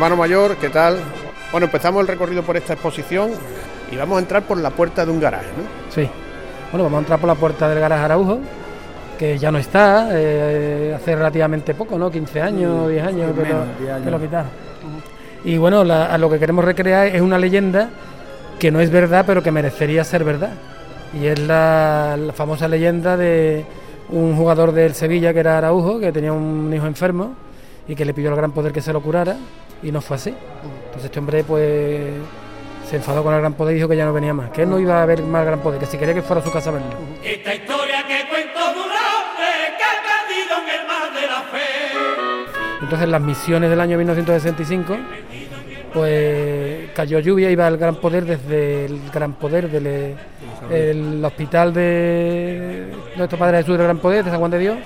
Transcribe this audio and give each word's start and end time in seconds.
Hermano 0.00 0.16
mayor, 0.16 0.56
¿qué 0.56 0.70
tal? 0.70 0.96
Bueno, 1.52 1.66
empezamos 1.66 2.00
el 2.00 2.06
recorrido 2.08 2.42
por 2.42 2.56
esta 2.56 2.72
exposición 2.72 3.32
y 3.92 3.96
vamos 3.96 4.16
a 4.16 4.20
entrar 4.20 4.44
por 4.44 4.56
la 4.56 4.70
puerta 4.70 5.04
de 5.04 5.12
un 5.12 5.20
garaje, 5.20 5.48
¿no? 5.58 5.92
Sí. 5.94 6.08
Bueno, 6.72 6.84
vamos 6.84 6.96
a 6.96 7.00
entrar 7.00 7.18
por 7.20 7.28
la 7.28 7.34
puerta 7.34 7.68
del 7.68 7.80
garaje 7.80 8.02
Araujo, 8.06 8.38
que 9.18 9.36
ya 9.36 9.50
no 9.52 9.58
está, 9.58 10.08
eh, 10.12 10.94
hace 10.96 11.14
relativamente 11.14 11.74
poco, 11.74 11.98
¿no? 11.98 12.10
15 12.10 12.40
años, 12.40 12.88
10 12.88 13.04
años, 13.06 13.34
que, 13.36 13.42
lo, 13.42 14.02
que 14.02 14.10
lo 14.10 14.18
quitaron. 14.18 14.48
Y 15.44 15.58
bueno, 15.58 15.84
la- 15.84 16.06
a 16.06 16.16
lo 16.16 16.30
que 16.30 16.38
queremos 16.38 16.64
recrear 16.64 17.08
es 17.08 17.20
una 17.20 17.36
leyenda 17.36 17.90
que 18.58 18.70
no 18.70 18.80
es 18.80 18.88
verdad, 18.90 19.24
pero 19.26 19.42
que 19.42 19.50
merecería 19.52 20.02
ser 20.02 20.24
verdad. 20.24 20.52
Y 21.12 21.26
es 21.26 21.38
la, 21.40 22.16
la 22.18 22.32
famosa 22.32 22.68
leyenda 22.68 23.18
de 23.18 23.66
un 24.08 24.34
jugador 24.34 24.72
del 24.72 24.94
Sevilla 24.94 25.34
que 25.34 25.40
era 25.40 25.58
Araujo, 25.58 26.00
que 26.00 26.10
tenía 26.10 26.32
un 26.32 26.72
hijo 26.74 26.86
enfermo 26.86 27.34
y 27.90 27.96
que 27.96 28.04
le 28.04 28.14
pidió 28.14 28.30
al 28.30 28.36
gran 28.36 28.52
poder 28.52 28.72
que 28.72 28.80
se 28.80 28.92
lo 28.92 29.02
curara 29.02 29.36
y 29.82 29.90
no 29.90 30.00
fue 30.00 30.16
así. 30.16 30.32
Entonces 30.84 31.06
este 31.06 31.18
hombre 31.18 31.42
pues 31.42 32.06
se 32.88 32.96
enfadó 32.96 33.24
con 33.24 33.34
el 33.34 33.40
gran 33.40 33.54
poder 33.54 33.72
y 33.72 33.76
dijo 33.78 33.88
que 33.88 33.96
ya 33.96 34.04
no 34.04 34.12
venía 34.12 34.32
más, 34.32 34.50
que 34.50 34.62
él 34.62 34.70
no 34.70 34.78
iba 34.78 35.02
a 35.02 35.06
ver 35.06 35.24
más 35.24 35.44
gran 35.44 35.58
poder, 35.58 35.80
que 35.80 35.86
si 35.86 35.98
quería 35.98 36.14
que 36.14 36.22
fuera 36.22 36.40
a 36.40 36.44
su 36.44 36.52
casa 36.52 36.70
a 36.70 36.74
verlo. 36.74 36.88
Esta 37.24 37.52
historia 37.52 38.06
que 38.06 38.28
cuento 38.28 38.58
de 38.60 38.78
un 38.78 38.90
hombre 38.90 39.50
que 39.76 39.82
ha 39.82 39.96
perdido 40.06 40.56
en 40.62 40.80
el 40.80 40.86
mar 40.86 41.12
de 41.12 41.26
la 41.26 41.42
fe. 41.50 42.84
Entonces 42.84 43.08
las 43.08 43.20
misiones 43.20 43.70
del 43.70 43.80
año 43.80 43.98
1965, 43.98 44.96
pues 45.92 46.90
cayó 46.94 47.18
lluvia, 47.18 47.50
iba 47.50 47.66
el 47.66 47.76
gran 47.76 47.96
poder 47.96 48.24
desde 48.24 48.84
el 48.84 49.00
gran 49.12 49.32
poder 49.32 49.68
del 49.68 49.86
eh, 49.88 50.16
el 50.70 51.24
hospital 51.24 51.74
de 51.74 52.92
nuestro 53.16 53.36
Padre 53.36 53.58
Jesús 53.58 53.76
del 53.76 53.86
Gran 53.86 53.98
Poder 53.98 54.24
de 54.24 54.30
San 54.30 54.38
Juan 54.38 54.52
de 54.52 54.58
Dios 54.60 54.78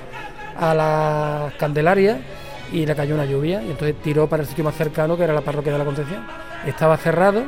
a 0.56 0.72
la 0.72 1.52
Candelaria 1.58 2.20
y 2.74 2.84
le 2.86 2.94
cayó 2.94 3.14
una 3.14 3.24
lluvia 3.24 3.62
y 3.62 3.70
entonces 3.70 3.96
tiró 4.02 4.26
para 4.26 4.42
el 4.42 4.48
sitio 4.48 4.64
más 4.64 4.74
cercano 4.74 5.16
que 5.16 5.22
era 5.24 5.32
la 5.32 5.40
parroquia 5.40 5.72
de 5.72 5.78
la 5.78 5.84
Concepción. 5.84 6.26
Estaba 6.66 6.96
cerrado 6.96 7.44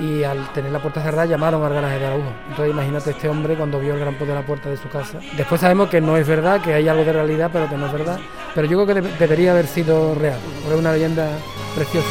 y 0.00 0.22
al 0.22 0.52
tener 0.52 0.70
la 0.70 0.78
puerta 0.78 1.02
cerrada 1.02 1.24
llamaron 1.26 1.64
al 1.64 1.72
garaje 1.72 1.98
de 1.98 2.06
Araujo. 2.06 2.30
Entonces 2.50 2.72
imagínate 2.74 3.10
este 3.10 3.28
hombre 3.28 3.54
cuando 3.56 3.80
vio 3.80 3.94
el 3.94 4.00
gran 4.00 4.14
a 4.20 4.34
la 4.34 4.42
puerta 4.46 4.68
de 4.68 4.76
su 4.76 4.88
casa. 4.88 5.18
Después 5.36 5.60
sabemos 5.60 5.88
que 5.88 6.00
no 6.00 6.16
es 6.16 6.28
verdad, 6.28 6.60
que 6.60 6.74
hay 6.74 6.86
algo 6.86 7.04
de 7.04 7.12
realidad, 7.12 7.50
pero 7.52 7.68
que 7.68 7.76
no 7.76 7.86
es 7.86 7.92
verdad. 7.92 8.18
Pero 8.54 8.66
yo 8.68 8.76
creo 8.76 8.86
que 8.86 8.94
debe- 9.00 9.18
debería 9.18 9.52
haber 9.52 9.66
sido 9.66 10.14
real, 10.14 10.38
porque 10.62 10.74
es 10.74 10.80
una 10.80 10.92
leyenda 10.92 11.28
preciosa. 11.74 12.06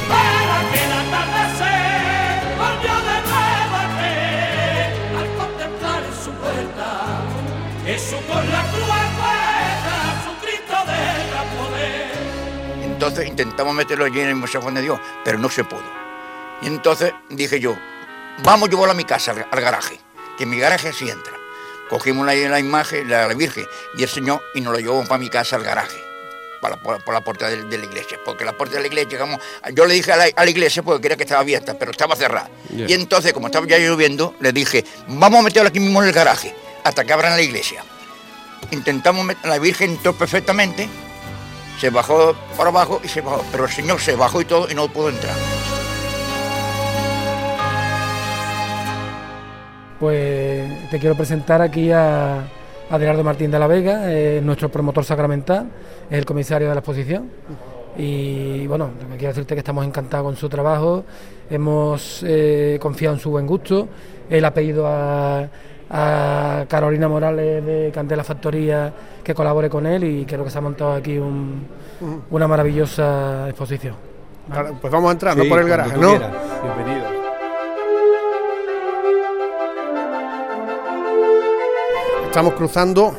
Entonces 12.98 13.28
intentamos 13.28 13.76
meterlo 13.76 14.06
allí 14.06 14.20
en 14.22 14.30
el 14.30 14.36
Museo 14.36 14.60
Juan 14.60 14.74
de 14.74 14.82
Dios, 14.82 15.00
pero 15.24 15.38
no 15.38 15.52
se 15.52 15.64
pudo. 15.64 15.84
Y 16.64 16.66
entonces 16.66 17.14
dije 17.30 17.60
yo, 17.60 17.78
vamos 18.42 18.68
a 18.68 18.72
llevarlo 18.72 18.94
a 18.94 18.96
mi 18.96 19.04
casa, 19.04 19.34
al, 19.34 19.46
al 19.52 19.62
garaje, 19.62 20.00
que 20.36 20.46
en 20.46 20.50
mi 20.50 20.58
garaje 20.58 20.92
sí 20.92 21.08
entra. 21.08 21.34
Cogimos 21.92 22.26
la, 22.26 22.34
la 22.34 22.60
imagen, 22.60 23.08
la, 23.08 23.28
la 23.28 23.34
Virgen 23.36 23.68
y 23.96 24.02
el 24.02 24.10
Señor 24.10 24.42
y 24.56 24.62
nos 24.62 24.74
lo 24.74 24.80
llevamos 24.80 25.08
para 25.08 25.20
mi 25.20 25.30
casa 25.30 25.58
al 25.58 25.64
garaje, 25.64 25.96
para, 26.60 26.82
por, 26.82 27.04
por 27.04 27.14
la 27.14 27.22
puerta 27.22 27.48
de, 27.48 27.66
de 27.66 27.78
la 27.78 27.86
iglesia. 27.86 28.18
Porque 28.26 28.44
la 28.44 28.54
puerta 28.54 28.78
de 28.78 28.82
la 28.82 28.88
iglesia, 28.88 29.20
yo 29.76 29.86
le 29.86 29.94
dije 29.94 30.12
a 30.14 30.18
la, 30.18 30.26
a 30.36 30.44
la 30.44 30.50
iglesia 30.50 30.82
porque 30.82 31.04
quería 31.04 31.18
que 31.18 31.24
estaba 31.24 31.42
abierta, 31.42 31.76
pero 31.78 31.92
estaba 31.92 32.16
cerrada. 32.16 32.50
Y 32.76 32.94
entonces, 32.94 33.32
como 33.32 33.46
estaba 33.46 33.68
ya 33.68 33.78
lloviendo, 33.78 34.34
le 34.40 34.52
dije, 34.54 34.84
vamos 35.08 35.42
a 35.42 35.44
meterlo 35.44 35.70
aquí 35.70 35.80
mismo 35.80 36.02
en 36.02 36.08
el 36.08 36.16
garaje, 36.16 36.56
hasta 36.84 37.06
que 37.06 37.14
abran 37.14 37.34
la 37.36 37.44
iglesia. 37.44 37.84
Intentamos 38.72 39.24
meter, 39.24 39.48
la 39.48 39.60
Virgen 39.60 39.92
entró 39.92 40.14
perfectamente, 40.14 40.90
se 41.78 41.90
bajó 41.90 42.34
por 42.56 42.68
abajo 42.68 43.00
y 43.04 43.08
se 43.08 43.22
bajó. 43.22 43.44
Pero 43.52 43.66
el 43.66 43.72
señor 43.72 44.00
se 44.00 44.16
bajó 44.16 44.42
y 44.42 44.46
todo 44.46 44.70
y 44.70 44.76
no 44.76 44.88
pudo 44.88 45.10
entrar. 45.10 45.36
Pues 50.00 50.90
te 50.90 51.00
quiero 51.00 51.16
presentar 51.16 51.62
aquí 51.62 51.92
a 51.92 52.48
Adelardo 52.90 53.24
Martín 53.24 53.50
de 53.50 53.60
la 53.60 53.68
Vega, 53.68 54.06
nuestro 54.42 54.70
promotor 54.70 55.04
sacramental, 55.04 55.70
es 56.10 56.18
el 56.20 56.26
comisario 56.26 56.68
de 56.68 56.76
la 56.76 56.80
exposición. 56.80 57.30
Y 57.98 58.68
bueno, 58.68 58.92
quiero 59.18 59.30
decirte 59.30 59.56
que 59.56 59.60
estamos 59.60 59.86
encantados 59.86 60.26
con 60.26 60.36
su 60.36 60.48
trabajo, 60.48 61.04
hemos 61.50 62.24
eh, 62.24 62.78
confiado 62.80 63.16
en 63.16 63.22
su 63.22 63.32
buen 63.32 63.48
gusto, 63.48 63.88
él 64.30 64.46
ha 64.46 64.54
pedido 64.54 64.86
a, 64.86 65.48
a 65.90 66.66
Carolina 66.68 67.08
Morales 67.08 67.66
de 67.66 67.92
Candela 67.94 68.24
Factoría 68.24 68.92
que 69.24 69.34
colabore 69.34 69.70
con 69.70 69.86
él 69.86 70.04
y 70.04 70.26
creo 70.26 70.44
que 70.44 70.50
se 70.50 70.58
ha 70.58 70.62
montado 70.62 70.94
aquí 70.94 71.18
un- 71.18 71.66
una 72.32 72.48
maravillosa 72.48 73.48
exposición. 73.50 73.96
Pues 74.82 74.92
vamos 74.94 75.10
a 75.10 75.12
entrar, 75.14 75.36
no 75.38 75.44
por 75.46 75.60
el 75.60 75.68
garaje, 75.68 75.94
tú 75.96 76.02
¿no? 76.02 76.10
quieras. 76.10 76.32
Bienvenido. 76.64 77.08
Estamos 82.26 82.54
cruzando, 82.54 83.14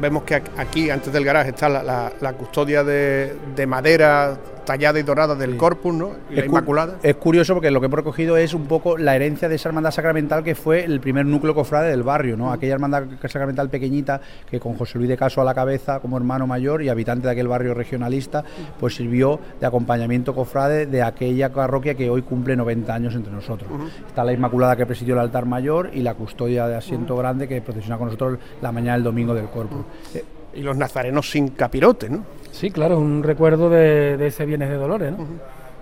vemos 0.00 0.24
que 0.24 0.34
aquí, 0.34 0.90
antes 0.90 1.12
del 1.12 1.24
garaje, 1.24 1.50
está 1.50 1.68
la, 1.68 1.82
la- 1.82 2.12
la 2.20 2.32
custodia 2.34 2.84
de, 2.84 3.34
de 3.56 3.66
madera 3.66 4.36
tallada 4.68 4.98
y 5.00 5.02
dorada 5.02 5.34
del 5.34 5.56
corpus, 5.56 5.94
¿no? 5.94 6.10
Y 6.30 6.34
la 6.34 6.40
Es 6.42 6.46
cu- 6.46 6.52
Inmaculada. 6.56 6.96
Es 7.02 7.16
curioso 7.16 7.54
porque 7.54 7.70
lo 7.70 7.80
que 7.80 7.86
hemos 7.86 7.96
recogido 7.98 8.36
es 8.36 8.52
un 8.52 8.66
poco 8.66 8.98
la 8.98 9.16
herencia 9.16 9.48
de 9.48 9.54
esa 9.54 9.70
hermandad 9.70 9.90
sacramental 9.90 10.44
que 10.44 10.54
fue 10.54 10.84
el 10.84 11.00
primer 11.00 11.24
núcleo 11.24 11.54
cofrade 11.54 11.88
del 11.90 12.02
barrio, 12.02 12.36
¿no? 12.36 12.52
Aquella 12.52 12.74
hermandad 12.74 13.04
sacramental 13.22 13.70
pequeñita 13.70 14.20
que 14.50 14.60
con 14.60 14.74
José 14.74 14.98
Luis 14.98 15.08
de 15.08 15.16
Caso 15.16 15.40
a 15.40 15.44
la 15.44 15.54
cabeza 15.54 16.00
como 16.00 16.18
hermano 16.18 16.46
mayor 16.46 16.82
y 16.82 16.90
habitante 16.90 17.26
de 17.26 17.32
aquel 17.32 17.48
barrio 17.48 17.72
regionalista, 17.72 18.44
pues 18.78 18.94
sirvió 18.94 19.40
de 19.58 19.66
acompañamiento 19.66 20.34
cofrade 20.34 20.84
de 20.86 21.02
aquella 21.02 21.50
parroquia 21.52 21.94
que 21.94 22.10
hoy 22.10 22.20
cumple 22.22 22.54
90 22.54 22.94
años 22.94 23.14
entre 23.14 23.32
nosotros. 23.32 23.70
Está 24.06 24.22
la 24.22 24.32
Inmaculada 24.34 24.76
que 24.76 24.84
presidió 24.84 25.14
el 25.14 25.20
altar 25.20 25.46
mayor 25.46 25.90
y 25.94 26.02
la 26.02 26.12
custodia 26.14 26.66
de 26.68 26.76
asiento 26.76 27.16
grande 27.16 27.48
que 27.48 27.62
procesiona 27.62 27.96
con 27.96 28.06
nosotros 28.08 28.38
la 28.60 28.70
mañana 28.70 28.94
del 28.94 29.04
domingo 29.04 29.34
del 29.34 29.46
Corpus. 29.46 29.80
Eh, 30.14 30.22
Y 30.54 30.62
los 30.62 30.76
nazarenos 30.76 31.30
sin 31.30 31.48
capirote, 31.48 32.08
¿no? 32.08 32.24
Sí, 32.50 32.70
claro, 32.70 32.98
un 32.98 33.22
recuerdo 33.22 33.70
de, 33.70 34.16
de 34.16 34.26
ese 34.26 34.44
Bienes 34.46 34.68
de 34.70 34.76
Dolores, 34.76 35.12
¿no? 35.12 35.26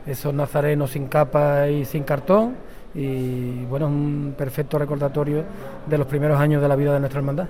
Esos 0.06 0.34
nazarenos 0.34 0.90
sin 0.90 1.06
capa 1.06 1.68
y 1.68 1.84
sin 1.84 2.04
cartón, 2.04 2.54
y 2.94 3.64
bueno, 3.64 3.86
es 3.86 3.92
un 3.92 4.34
perfecto 4.36 4.78
recordatorio 4.78 5.44
de 5.86 5.98
los 5.98 6.06
primeros 6.06 6.40
años 6.40 6.62
de 6.62 6.68
la 6.68 6.76
vida 6.76 6.94
de 6.94 7.00
nuestra 7.00 7.20
hermandad. 7.20 7.48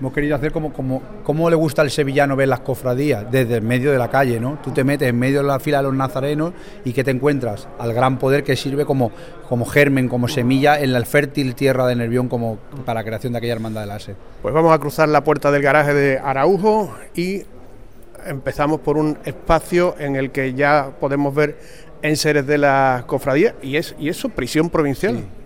Hemos 0.00 0.12
querido 0.12 0.34
hacer 0.34 0.50
como, 0.50 0.72
como, 0.72 1.00
como 1.22 1.48
le 1.48 1.56
gusta 1.56 1.82
al 1.82 1.90
sevillano 1.90 2.34
ver 2.34 2.48
las 2.48 2.60
cofradías 2.60 3.30
desde 3.30 3.56
el 3.56 3.62
medio 3.62 3.92
de 3.92 3.98
la 3.98 4.08
calle, 4.08 4.40
¿no? 4.40 4.58
Tú 4.62 4.72
te 4.72 4.82
metes 4.82 5.08
en 5.08 5.18
medio 5.18 5.40
de 5.42 5.46
la 5.46 5.60
fila 5.60 5.78
de 5.78 5.84
los 5.84 5.94
nazarenos 5.94 6.52
y 6.84 6.92
que 6.92 7.04
te 7.04 7.12
encuentras 7.12 7.68
al 7.78 7.92
gran 7.94 8.18
poder 8.18 8.42
que 8.42 8.56
sirve 8.56 8.84
como, 8.84 9.12
como 9.48 9.64
germen, 9.64 10.08
como 10.08 10.26
semilla 10.26 10.80
en 10.80 10.92
la 10.92 11.04
fértil 11.04 11.54
tierra 11.54 11.86
de 11.86 11.94
Nervión 11.94 12.28
como 12.28 12.58
para 12.84 13.00
la 13.00 13.04
creación 13.04 13.32
de 13.32 13.38
aquella 13.38 13.54
hermandad 13.54 13.82
de 13.82 13.86
la 13.86 14.00
SE. 14.00 14.16
Pues 14.42 14.52
vamos 14.52 14.72
a 14.72 14.78
cruzar 14.78 15.08
la 15.08 15.22
puerta 15.22 15.52
del 15.52 15.62
garaje 15.62 15.94
de 15.94 16.18
Araujo 16.18 16.92
y 17.14 17.42
empezamos 18.26 18.80
por 18.80 18.96
un 18.96 19.18
espacio 19.24 19.94
en 19.98 20.16
el 20.16 20.32
que 20.32 20.54
ya 20.54 20.90
podemos 20.98 21.34
ver 21.34 21.56
enseres 22.02 22.46
de 22.46 22.58
la 22.58 23.04
cofradía 23.06 23.54
y 23.62 23.76
es 23.76 23.94
y 23.98 24.08
eso 24.08 24.28
prisión 24.28 24.70
provincial. 24.70 25.18
Sí. 25.18 25.43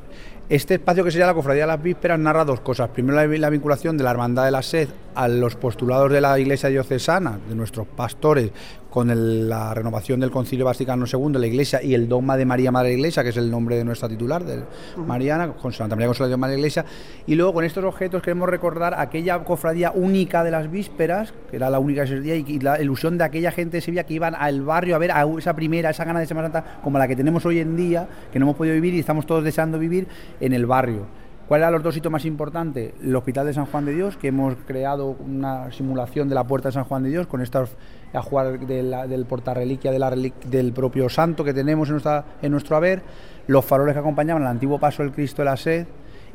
Este 0.48 0.76
espacio 0.76 1.04
que 1.04 1.10
sería 1.10 1.26
la 1.26 1.34
Cofradía 1.34 1.64
de 1.64 1.66
las 1.66 1.82
Vísperas 1.82 2.18
narra 2.18 2.42
dos 2.42 2.60
cosas. 2.60 2.88
Primero, 2.88 3.16
la, 3.16 3.26
la 3.26 3.50
vinculación 3.50 3.98
de 3.98 4.04
la 4.04 4.12
Hermandad 4.12 4.46
de 4.46 4.50
la 4.50 4.62
Sed 4.62 4.88
a 5.18 5.26
los 5.26 5.56
postulados 5.56 6.12
de 6.12 6.20
la 6.20 6.38
Iglesia 6.38 6.68
diocesana, 6.68 7.40
de 7.48 7.54
nuestros 7.56 7.88
pastores, 7.88 8.52
con 8.88 9.10
el- 9.10 9.48
la 9.48 9.74
renovación 9.74 10.20
del 10.20 10.30
Concilio 10.30 10.64
Vaticano 10.64 11.06
II, 11.12 11.32
la 11.38 11.46
Iglesia 11.46 11.82
y 11.82 11.92
el 11.94 12.08
dogma 12.08 12.36
de 12.36 12.46
María 12.46 12.70
Madre 12.70 12.92
Iglesia, 12.94 13.22
que 13.24 13.30
es 13.30 13.36
el 13.36 13.50
nombre 13.50 13.76
de 13.76 13.84
nuestra 13.84 14.08
titular, 14.08 14.44
de 14.44 14.62
Mariana, 14.96 15.52
con 15.54 15.72
Santa 15.72 15.96
María 15.96 16.06
Consolación 16.06 16.38
Madre 16.38 16.56
Iglesia. 16.56 16.84
Y 17.26 17.34
luego 17.34 17.52
con 17.52 17.64
estos 17.64 17.84
objetos 17.84 18.22
queremos 18.22 18.48
recordar 18.48 18.94
aquella 18.96 19.40
cofradía 19.44 19.90
única 19.90 20.44
de 20.44 20.52
las 20.52 20.70
vísperas, 20.70 21.34
que 21.50 21.56
era 21.56 21.68
la 21.68 21.80
única 21.80 22.02
de 22.02 22.06
ese 22.06 22.20
día, 22.20 22.36
y, 22.36 22.44
y 22.46 22.60
la 22.60 22.80
ilusión 22.80 23.18
de 23.18 23.24
aquella 23.24 23.50
gente 23.50 23.78
de 23.78 23.80
Sevilla 23.80 24.04
que 24.04 24.14
iban 24.14 24.36
al 24.36 24.62
barrio 24.62 24.94
a 24.94 24.98
ver 24.98 25.10
a 25.10 25.26
esa 25.36 25.54
primera, 25.54 25.90
esa 25.90 26.04
gana 26.04 26.20
de 26.20 26.26
Semana 26.26 26.46
Santa, 26.52 26.78
como 26.82 26.96
la 26.96 27.08
que 27.08 27.16
tenemos 27.16 27.44
hoy 27.44 27.58
en 27.58 27.76
día, 27.76 28.08
que 28.32 28.38
no 28.38 28.44
hemos 28.46 28.56
podido 28.56 28.74
vivir 28.74 28.94
y 28.94 29.00
estamos 29.00 29.26
todos 29.26 29.42
deseando 29.42 29.78
vivir 29.80 30.06
en 30.40 30.52
el 30.52 30.64
barrio. 30.64 31.06
¿Cuáles 31.48 31.62
eran 31.62 31.72
los 31.72 31.82
dos 31.82 31.96
hitos 31.96 32.12
más 32.12 32.26
importantes? 32.26 32.92
El 33.02 33.16
Hospital 33.16 33.46
de 33.46 33.54
San 33.54 33.64
Juan 33.64 33.86
de 33.86 33.94
Dios, 33.94 34.18
que 34.18 34.28
hemos 34.28 34.54
creado 34.66 35.16
una 35.18 35.72
simulación 35.72 36.28
de 36.28 36.34
la 36.34 36.44
puerta 36.44 36.68
de 36.68 36.72
San 36.74 36.84
Juan 36.84 37.04
de 37.04 37.08
Dios 37.08 37.26
con 37.26 37.40
estos 37.40 37.70
ajuar 38.12 38.60
de 38.60 38.82
la- 38.82 39.06
del 39.06 39.24
portarreliquia 39.24 39.90
de 39.90 40.32
del 40.44 40.72
propio 40.74 41.08
santo 41.08 41.44
que 41.44 41.54
tenemos 41.54 41.88
en, 41.88 42.52
nuestro 42.52 42.76
haber, 42.76 43.00
los 43.46 43.64
faroles 43.64 43.94
que 43.94 44.00
acompañaban 44.00 44.42
al 44.42 44.48
antiguo 44.48 44.78
paso 44.78 45.02
del 45.02 45.12
Cristo 45.12 45.40
de 45.40 45.46
la 45.46 45.56
Sed 45.56 45.86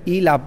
y 0.04 0.21
la, 0.21 0.39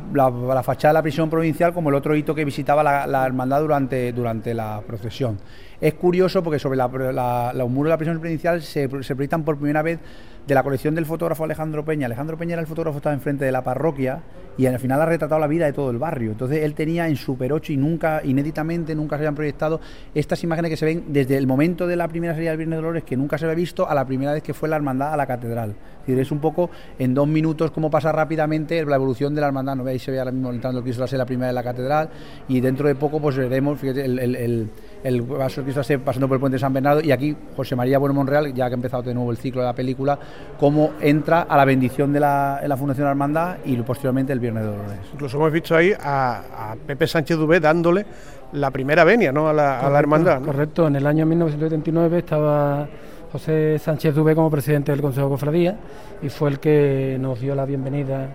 fachada 0.65 0.93
de 0.93 0.95
la 0.95 1.03
prisión 1.03 1.31
provincial 1.31 1.73
como 1.73 1.91
el 1.91 1.95
otro 1.95 2.17
hito 2.17 2.35
que 2.35 2.45
visitaba 2.45 2.83
la, 2.83 3.25
hermandad 3.25 3.61
durante 3.61 4.53
la 4.53 4.83
procesión. 4.85 5.39
Es 5.81 5.95
curioso 5.95 6.43
porque 6.43 6.59
sobre 6.59 6.77
la, 6.77 6.89
la- 7.13 7.53
los 7.55 7.69
muros 7.71 7.89
de 7.89 7.91
la 7.91 7.99
prisión 7.99 8.19
provincial 8.21 8.63
se, 8.63 8.89
proyectan 8.89 9.45
por 9.45 9.57
primera 9.57 9.83
vez 9.83 9.99
de 10.47 10.55
la 10.55 10.63
colección 10.63 10.95
del 10.95 11.07
fotógrafo 11.07 11.45
Alejandro 11.45 11.85
Peña. 11.85 12.07
Alejandro 12.07 12.39
Peña 12.39 12.53
era 12.53 12.61
el 12.63 12.69
fotógrafo 12.69 12.95
que 12.95 12.99
estaba 12.99 13.15
enfrente 13.15 13.45
de 13.45 13.51
la 13.53 13.63
parroquia 13.65 14.21
y 14.57 14.65
al 14.67 14.79
final 14.79 15.01
ha 15.03 15.07
retratado 15.07 15.41
la 15.41 15.49
vida 15.49 15.67
de 15.67 15.73
todo 15.73 15.91
el 15.91 15.99
barrio. 15.99 16.31
Entonces 16.31 16.63
él 16.63 16.75
tenía 16.75 17.09
en 17.09 17.17
Super 17.17 17.53
8 17.53 17.73
y 17.73 17.77
nunca, 17.77 18.21
inéditamente, 18.25 18.95
nunca 18.95 19.17
se 19.17 19.23
habían 19.23 19.35
proyectado 19.35 19.81
estas 20.15 20.43
imágenes 20.45 20.71
que 20.71 20.77
se 20.77 20.87
ven 20.87 21.05
desde 21.09 21.37
el 21.37 21.47
momento 21.49 21.87
de 21.87 21.97
la 21.97 22.07
primera 22.09 22.33
serie 22.35 22.49
del 22.51 22.59
Viernes 22.59 22.79
Dolores, 22.79 23.03
que 23.05 23.17
nunca 23.17 23.37
se 23.37 23.45
había 23.45 23.57
visto, 23.57 23.89
a 23.89 23.95
la 23.95 24.07
primera 24.07 24.33
vez 24.33 24.43
que 24.43 24.55
fue 24.55 24.69
la 24.69 24.77
hermandad 24.77 25.13
a 25.13 25.17
la 25.17 25.27
catedral. 25.27 25.71
Es 26.01 26.07
decir, 26.07 26.21
es 26.21 26.31
un 26.31 26.39
poco 26.39 26.71
en 26.99 27.13
dos 27.13 27.27
minutos 27.27 27.73
cómo 27.73 27.91
pasa 27.91 28.13
rápidamente 28.13 28.83
la 28.87 28.95
evolución 28.95 29.35
de 29.35 29.41
la 29.41 29.49
hermandad. 29.49 29.75
No 29.75 29.83
veis, 29.83 30.03
se 30.05 30.13
ve 30.13 30.21
ahora 30.21 30.31
mismo 30.31 30.53
entrando 30.53 30.79
el 30.79 30.85
Cristo 30.85 31.05
la 31.17 31.27
primera 31.27 31.49
de 31.49 31.53
la 31.53 31.65
catedral, 31.65 32.09
y 32.49 32.61
dentro 32.61 32.87
de 32.87 32.95
poco 32.95 33.21
pues 33.21 33.37
veremos, 33.37 33.81
fíjate, 33.81 34.05
el, 34.05 34.71
el 35.05 35.23
Cristo 35.25 35.63
de 35.63 35.75
la 35.75 35.85
Sé 35.85 35.99
pasando 35.99 36.27
por 36.29 36.37
el 36.37 36.41
puente 36.41 36.55
de 36.57 36.59
San 36.61 36.73
Bernardo, 36.73 37.01
y 37.01 37.13
aquí 37.13 37.37
José 37.57 37.77
María 37.77 37.99
Bueno 37.99 38.15
Monreal, 38.15 38.53
ya 38.53 38.67
que 38.67 38.73
ha 38.73 38.75
empezado 38.75 39.03
de 39.03 39.15
nuevo 39.15 39.31
el 39.31 39.37
ciclo 39.37 39.61
de 39.61 39.67
la 39.69 39.73
película, 39.75 40.19
cómo 40.59 40.93
entra 41.01 41.43
a 41.43 41.57
la 41.57 41.65
bendición 41.65 42.13
de 42.13 42.21
la, 42.21 42.61
en 42.63 42.69
la 42.69 42.77
Fundación 42.77 43.03
de 43.05 43.07
la 43.07 43.11
Hermandad 43.11 43.57
y 43.65 43.77
posteriormente 43.77 44.33
el 44.33 44.41
Viernes 44.41 44.65
de 44.65 44.71
Dolores. 44.71 44.99
Incluso 45.13 45.37
hemos 45.37 45.53
visto 45.53 45.77
ahí 45.77 45.93
a, 45.99 46.73
a 46.73 46.77
Pepe 46.87 47.07
Sánchez 47.07 47.37
Dubé 47.37 47.61
dándole 47.61 48.05
la 48.53 48.71
primera 48.71 49.05
venia 49.05 49.33
¿no? 49.33 49.49
a, 49.49 49.53
la, 49.53 49.81
a 49.81 49.91
la 49.91 49.99
hermandad. 49.99 50.41
¿no? 50.41 50.47
Correcto, 50.47 50.87
en 50.87 50.97
el 50.97 51.07
año 51.07 51.27
1979 51.27 52.19
estaba 52.19 52.89
José 53.33 53.79
Sánchez 53.79 54.15
Dubé 54.15 54.35
como 54.35 54.51
presidente 54.51 54.93
del 54.93 55.01
Consejo 55.03 55.27
de 55.27 55.31
Cofradía 55.33 55.77
y 56.23 56.29
fue 56.29 56.51
el 56.51 56.59
que 56.61 57.17
nos 57.21 57.41
dio 57.41 57.55
la 57.55 57.65
bienvenida 57.65 58.29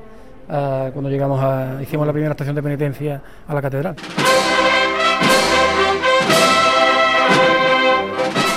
a- 0.49 0.89
cuando 0.93 1.09
llegamos 1.09 1.41
a, 1.41 1.81
hicimos 1.81 2.05
la 2.05 2.13
primera 2.13 2.31
estación 2.31 2.55
de 2.55 2.61
penitencia 2.63 3.21
a 3.47 3.53
la 3.53 3.61
catedral. 3.61 3.95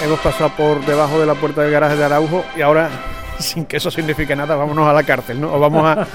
Hemos 0.05 0.21
pasado 0.21 0.51
por 0.51 0.85
debajo 0.85 1.19
de 1.19 1.25
la 1.25 1.35
puerta 1.35 1.63
del 1.63 1.71
garaje 1.71 1.97
de 1.97 2.05
Araujo 2.05 2.45
y 2.55 2.61
ahora, 2.61 2.91
sin 3.39 3.65
que 3.65 3.79
eso 3.79 3.91
signifique 3.91 4.37
nada, 4.37 4.55
vámonos 4.55 4.87
a 4.87 4.93
la 4.93 5.03
cárcel, 5.03 5.41
¿no? 5.41 5.51
O 5.51 5.59
vamos 5.59 5.83
a, 5.83 6.07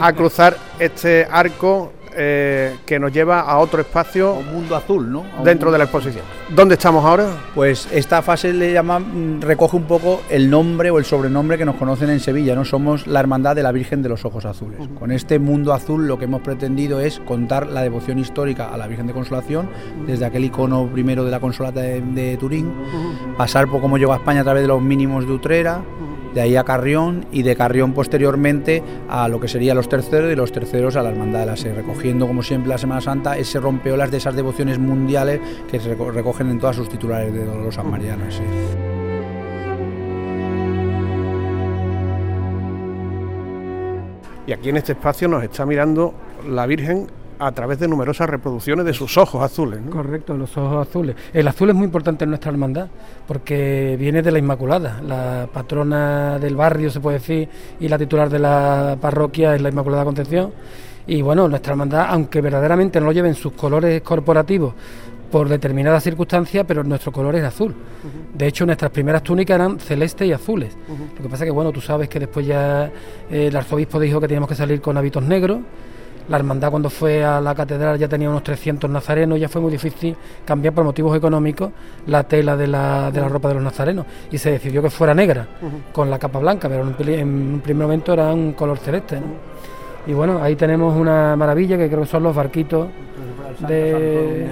a 0.00 0.12
cruzar 0.14 0.56
este 0.78 1.28
arco 1.30 1.92
eh, 2.16 2.76
que 2.86 2.98
nos 2.98 3.12
lleva 3.12 3.40
a 3.40 3.58
otro 3.58 3.80
espacio 3.80 4.34
Un 4.34 4.52
mundo 4.52 4.76
azul, 4.76 5.10
¿no? 5.10 5.24
A 5.36 5.38
un 5.38 5.44
dentro 5.44 5.70
de 5.70 5.78
la 5.78 5.84
exposición. 5.84 6.24
¿Dónde 6.48 6.74
estamos 6.74 7.04
ahora? 7.04 7.28
Pues 7.54 7.88
esta 7.92 8.22
fase 8.22 8.52
le 8.52 8.72
llama, 8.72 8.98
mm, 8.98 9.42
recoge 9.42 9.76
un 9.76 9.84
poco 9.84 10.22
el 10.30 10.48
nombre 10.48 10.90
o 10.90 10.98
el 10.98 11.04
sobrenombre 11.04 11.58
que 11.58 11.64
nos 11.64 11.76
conocen 11.76 12.10
en 12.10 12.20
Sevilla, 12.20 12.54
¿no? 12.54 12.64
Somos 12.64 13.06
la 13.06 13.20
Hermandad 13.20 13.54
de 13.56 13.62
la 13.62 13.72
Virgen 13.72 14.02
de 14.02 14.08
los 14.08 14.24
Ojos 14.24 14.44
Azules. 14.44 14.80
Con 14.98 15.12
este 15.12 15.38
mundo 15.38 15.72
azul 15.72 16.06
lo 16.06 16.18
que 16.18 16.24
hemos 16.24 16.42
pretendido 16.42 17.00
es 17.00 17.20
contar 17.20 17.66
la 17.66 17.82
devoción 17.82 18.18
histórica 18.18 18.66
a 18.72 18.76
la 18.76 18.86
Virgen 18.86 19.06
de 19.06 19.12
Consolación, 19.12 19.68
desde 20.06 20.24
aquel 20.24 20.44
icono 20.44 20.88
primero 20.92 21.24
de 21.24 21.30
la 21.30 21.40
Consolata 21.40 21.80
de, 21.80 22.00
de 22.00 22.36
Turín, 22.36 22.72
pasar 23.36 23.68
por 23.68 23.80
cómo 23.80 23.98
llegó 23.98 24.12
a 24.12 24.16
España 24.16 24.40
a 24.40 24.44
través 24.44 24.62
de 24.62 24.68
los 24.68 24.80
mínimos 24.80 25.26
de 25.26 25.32
Utrera, 25.32 25.82
de 26.36 26.42
ahí 26.42 26.54
a 26.54 26.64
Carrión 26.64 27.24
y 27.32 27.42
de 27.44 27.56
Carrión 27.56 27.94
posteriormente 27.94 28.82
a 29.08 29.26
lo 29.26 29.40
que 29.40 29.48
serían 29.48 29.74
los 29.74 29.88
terceros 29.88 30.30
y 30.30 30.36
los 30.36 30.52
terceros 30.52 30.94
a 30.94 31.02
la 31.02 31.08
Hermandad 31.08 31.40
de 31.40 31.46
la 31.46 31.56
Sé, 31.56 31.72
recogiendo 31.72 32.26
como 32.26 32.42
siempre 32.42 32.68
la 32.68 32.76
Semana 32.76 33.00
Santa 33.00 33.38
ese 33.38 33.58
rompeolas 33.58 34.10
de 34.10 34.18
esas 34.18 34.36
devociones 34.36 34.78
mundiales 34.78 35.40
que 35.70 35.80
se 35.80 35.96
reco- 35.96 36.12
recogen 36.12 36.50
en 36.50 36.58
todas 36.60 36.76
sus 36.76 36.90
titulares 36.90 37.32
de 37.32 37.46
los 37.46 37.74
sanmarianos. 37.74 38.34
sí. 38.34 38.42
Y 44.46 44.52
aquí 44.52 44.68
en 44.68 44.76
este 44.76 44.92
espacio 44.92 45.26
nos 45.28 45.42
está 45.42 45.64
mirando 45.66 46.14
la 46.48 46.66
Virgen 46.66 47.06
a 47.38 47.52
través 47.52 47.78
de 47.78 47.88
numerosas 47.88 48.28
reproducciones 48.28 48.84
de 48.84 48.92
sus 48.92 49.16
ojos 49.18 49.42
azules. 49.42 49.80
¿no? 49.80 49.90
Correcto, 49.90 50.36
los 50.36 50.56
ojos 50.56 50.86
azules. 50.86 51.16
El 51.32 51.46
azul 51.48 51.68
es 51.70 51.74
muy 51.74 51.84
importante 51.84 52.24
en 52.24 52.30
nuestra 52.30 52.50
hermandad 52.50 52.88
porque 53.26 53.96
viene 53.98 54.22
de 54.22 54.30
la 54.30 54.38
Inmaculada, 54.38 55.00
la 55.02 55.48
patrona 55.52 56.38
del 56.38 56.56
barrio, 56.56 56.90
se 56.90 57.00
puede 57.00 57.18
decir, 57.18 57.48
y 57.80 57.88
la 57.88 57.98
titular 57.98 58.30
de 58.30 58.38
la 58.38 58.96
parroquia 59.00 59.54
es 59.54 59.60
la 59.60 59.68
Inmaculada 59.68 60.04
Concepción. 60.04 60.52
Y 61.06 61.22
bueno, 61.22 61.48
nuestra 61.48 61.72
hermandad, 61.72 62.06
aunque 62.08 62.40
verdaderamente 62.40 63.00
no 63.00 63.06
lo 63.06 63.12
lleven 63.12 63.34
sus 63.34 63.52
colores 63.52 64.02
corporativos 64.02 64.74
por 65.30 65.48
determinadas 65.48 66.02
circunstancias, 66.02 66.64
pero 66.66 66.82
nuestro 66.84 67.12
color 67.12 67.34
es 67.36 67.44
azul. 67.44 67.74
De 68.34 68.46
hecho, 68.46 68.64
nuestras 68.66 68.90
primeras 68.90 69.22
túnicas 69.22 69.56
eran 69.56 69.78
celestes 69.78 70.26
y 70.28 70.32
azules. 70.32 70.76
Lo 71.16 71.22
que 71.22 71.28
pasa 71.28 71.44
que, 71.44 71.50
bueno, 71.50 71.72
tú 71.72 71.80
sabes 71.80 72.08
que 72.08 72.20
después 72.20 72.46
ya 72.46 72.86
eh, 73.30 73.48
el 73.48 73.56
arzobispo 73.56 73.98
dijo 74.00 74.20
que 74.20 74.28
teníamos 74.28 74.48
que 74.48 74.54
salir 74.54 74.80
con 74.80 74.96
hábitos 74.96 75.22
negros. 75.22 75.58
La 76.28 76.36
hermandad 76.38 76.70
cuando 76.70 76.90
fue 76.90 77.24
a 77.24 77.40
la 77.40 77.54
catedral 77.54 77.98
ya 77.98 78.08
tenía 78.08 78.28
unos 78.28 78.42
300 78.42 78.90
nazarenos, 78.90 79.38
ya 79.38 79.48
fue 79.48 79.60
muy 79.60 79.70
difícil 79.70 80.16
cambiar 80.44 80.74
por 80.74 80.84
motivos 80.84 81.16
económicos 81.16 81.70
la 82.06 82.24
tela 82.24 82.56
de 82.56 82.66
la, 82.66 83.10
de 83.12 83.20
la 83.20 83.28
ropa 83.28 83.48
de 83.48 83.54
los 83.54 83.62
nazarenos 83.62 84.06
y 84.32 84.38
se 84.38 84.50
decidió 84.50 84.82
que 84.82 84.90
fuera 84.90 85.14
negra 85.14 85.46
con 85.92 86.10
la 86.10 86.18
capa 86.18 86.38
blanca, 86.40 86.68
pero 86.68 86.82
en 86.82 86.88
un, 86.88 86.96
pili- 86.96 87.18
en 87.18 87.28
un 87.54 87.60
primer 87.60 87.86
momento 87.86 88.12
era 88.12 88.32
un 88.34 88.54
color 88.54 88.78
celeste. 88.78 89.16
¿no? 89.20 89.26
Y 90.08 90.14
bueno, 90.14 90.40
ahí 90.42 90.56
tenemos 90.56 90.96
una 90.96 91.36
maravilla 91.36 91.76
que 91.76 91.88
creo 91.88 92.00
que 92.00 92.06
son 92.06 92.22
los 92.24 92.34
barquitos 92.34 92.88
de, 93.60 94.46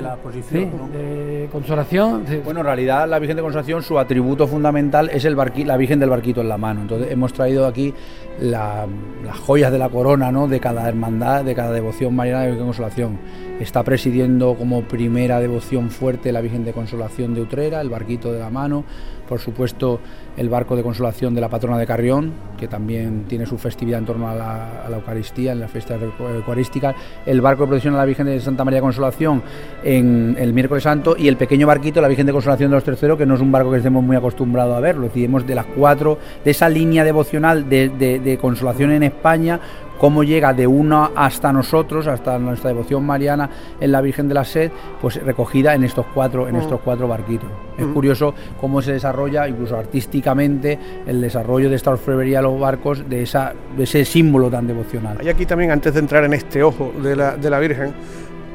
sí, 0.51 0.69
de 0.93 1.49
consolación. 1.51 2.25
sí. 2.29 2.41
Bueno, 2.45 2.61
en 2.61 2.67
realidad 2.67 3.09
la 3.09 3.19
Virgen 3.19 3.37
de 3.37 3.43
Consolación, 3.43 3.83
su 3.83 3.99
atributo 3.99 4.47
fundamental 4.47 5.11
es 5.13 5.25
el 5.25 5.37
barqui- 5.37 5.65
la 5.65 5.77
Virgen 5.77 5.99
del 6.01 6.11
Barquito 6.11 6.41
en 6.41 6.49
la 6.49 6.59
mano. 6.59 6.83
Entonces 6.83 7.11
hemos 7.11 7.33
traído 7.33 7.67
aquí 7.67 7.93
la- 8.41 8.87
las 9.25 9.39
joyas 9.39 9.71
de 9.73 9.79
la 9.79 9.89
corona 9.89 10.33
¿no? 10.33 10.49
de 10.49 10.61
cada 10.61 10.89
hermandad, 10.89 11.45
de 11.45 11.55
cada 11.55 11.73
devoción 11.73 12.15
mariana 12.15 12.41
de 12.41 12.45
la 12.47 12.51
Virgen 12.53 12.65
de 12.67 12.69
Consolación. 12.69 13.19
Está 13.61 13.83
presidiendo 13.85 14.55
como 14.55 14.83
primera 14.83 15.39
devoción 15.41 15.91
fuerte 15.91 16.33
la 16.33 16.41
Virgen 16.41 16.65
de 16.65 16.73
Consolación 16.73 17.35
de 17.35 17.43
Utrera, 17.43 17.81
el 17.81 17.89
barquito 17.89 18.33
de 18.33 18.41
la 18.41 18.51
mano, 18.51 18.85
por 19.29 19.41
supuesto 19.41 20.01
el 20.37 20.49
barco 20.49 20.75
de 20.77 20.83
consolación 20.83 21.35
de 21.35 21.41
la 21.41 21.49
patrona 21.49 21.79
de 21.79 21.87
Carrión, 21.87 22.33
que 22.59 22.67
también 22.69 23.25
tiene 23.29 23.47
su 23.47 23.57
festividad 23.59 24.01
en 24.01 24.07
torno 24.07 24.29
a 24.29 24.35
la, 24.35 24.69
Eucaristía, 24.97 25.53
en 25.53 25.61
la 25.61 25.69
fiesta 25.69 25.97
eucarística, 26.37 26.95
el 27.25 27.41
barco 27.41 27.63
de 27.63 27.69
procesión 27.69 27.95
a 27.95 27.99
la 27.99 28.05
Virgen 28.05 28.27
de 28.27 28.41
Santa 28.41 28.65
María 28.65 28.79
de 28.79 28.83
Consolación 28.83 29.43
en 29.85 30.37
el 30.39 30.53
miércoles 30.53 30.83
santo 30.83 31.15
y 31.19 31.29
el 31.29 31.37
pequeño 31.37 31.67
barquito, 31.67 32.01
la 32.01 32.09
Virgen 32.09 32.27
de 32.27 32.33
Consolación 32.33 32.71
de 32.71 32.77
los 32.77 32.85
Terceros, 32.85 33.17
que 33.19 33.27
no 33.27 33.35
es 33.35 33.41
un 33.41 33.53
barco 33.53 33.71
que 33.71 33.79
estemos 33.79 34.03
muy 34.03 34.17
acostumbrados 34.17 34.77
a 34.77 34.81
verlo, 34.81 35.07
es 35.07 35.47
de 35.47 35.55
las 35.55 35.67
cuatro, 35.67 36.19
de 36.45 36.51
esa 36.51 36.69
línea 36.69 37.05
devocional 37.05 37.69
de, 37.69 37.89
de- 37.89 38.19
de 38.21 38.39
consolación 38.39 38.91
en 38.93 39.03
España, 39.05 39.61
cómo 39.99 40.25
llega 40.25 40.53
de 40.53 40.67
una 40.67 41.11
hasta 41.15 41.53
nosotros, 41.53 42.07
hasta 42.07 42.39
nuestra 42.39 42.69
devoción 42.71 43.05
mariana 43.07 43.49
en 43.81 43.93
la 43.93 44.01
Virgen 44.01 44.29
de 44.29 44.35
la 44.35 44.45
Sed, 44.45 44.71
pues 45.01 45.23
recogida 45.23 45.75
en 45.75 45.85
estos 45.85 46.07
cuatro, 46.13 46.49
en 46.49 46.57
estos 46.57 46.81
cuatro 46.81 47.07
barquitos. 47.09 47.49
Es 47.79 47.87
curioso 47.87 48.35
cómo 48.61 48.83
se 48.83 48.93
desarrolla, 48.93 49.49
incluso 49.49 49.77
artísticamente, 49.77 50.79
el 51.07 51.21
desarrollo 51.21 51.71
de 51.71 51.77
esta 51.77 51.91
orfebrería 51.91 52.39
de 52.39 52.43
los 52.45 52.59
barcos, 52.61 53.09
de, 53.09 53.23
esa, 53.23 53.53
de 53.77 53.85
ese 53.85 54.05
símbolo 54.05 54.51
tan 54.51 54.67
devocional. 54.67 55.19
Hay 55.21 55.29
aquí 55.29 55.47
también, 55.47 55.71
antes 55.71 55.95
de 55.95 56.01
entrar 56.01 56.25
en 56.25 56.35
este 56.35 56.63
ojo 56.63 56.93
de 57.03 57.17
la, 57.17 57.37
de 57.37 57.51
la 57.51 57.59
Virgen, 57.59 57.93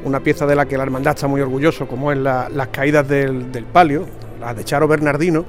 una 0.04 0.20
pieza 0.20 0.46
de 0.46 0.54
la 0.56 0.66
que 0.66 0.76
la 0.76 0.84
hermandad 0.84 1.14
está 1.14 1.26
muy 1.26 1.40
orgulloso, 1.40 1.86
como 1.86 2.12
es 2.12 2.18
la- 2.18 2.48
las 2.48 2.68
caídas 2.68 3.06
del, 3.08 3.50
del 3.52 3.64
palio, 3.64 4.06
las 4.40 4.56
de 4.56 4.64
Charo 4.64 4.88
Bernardino, 4.88 5.44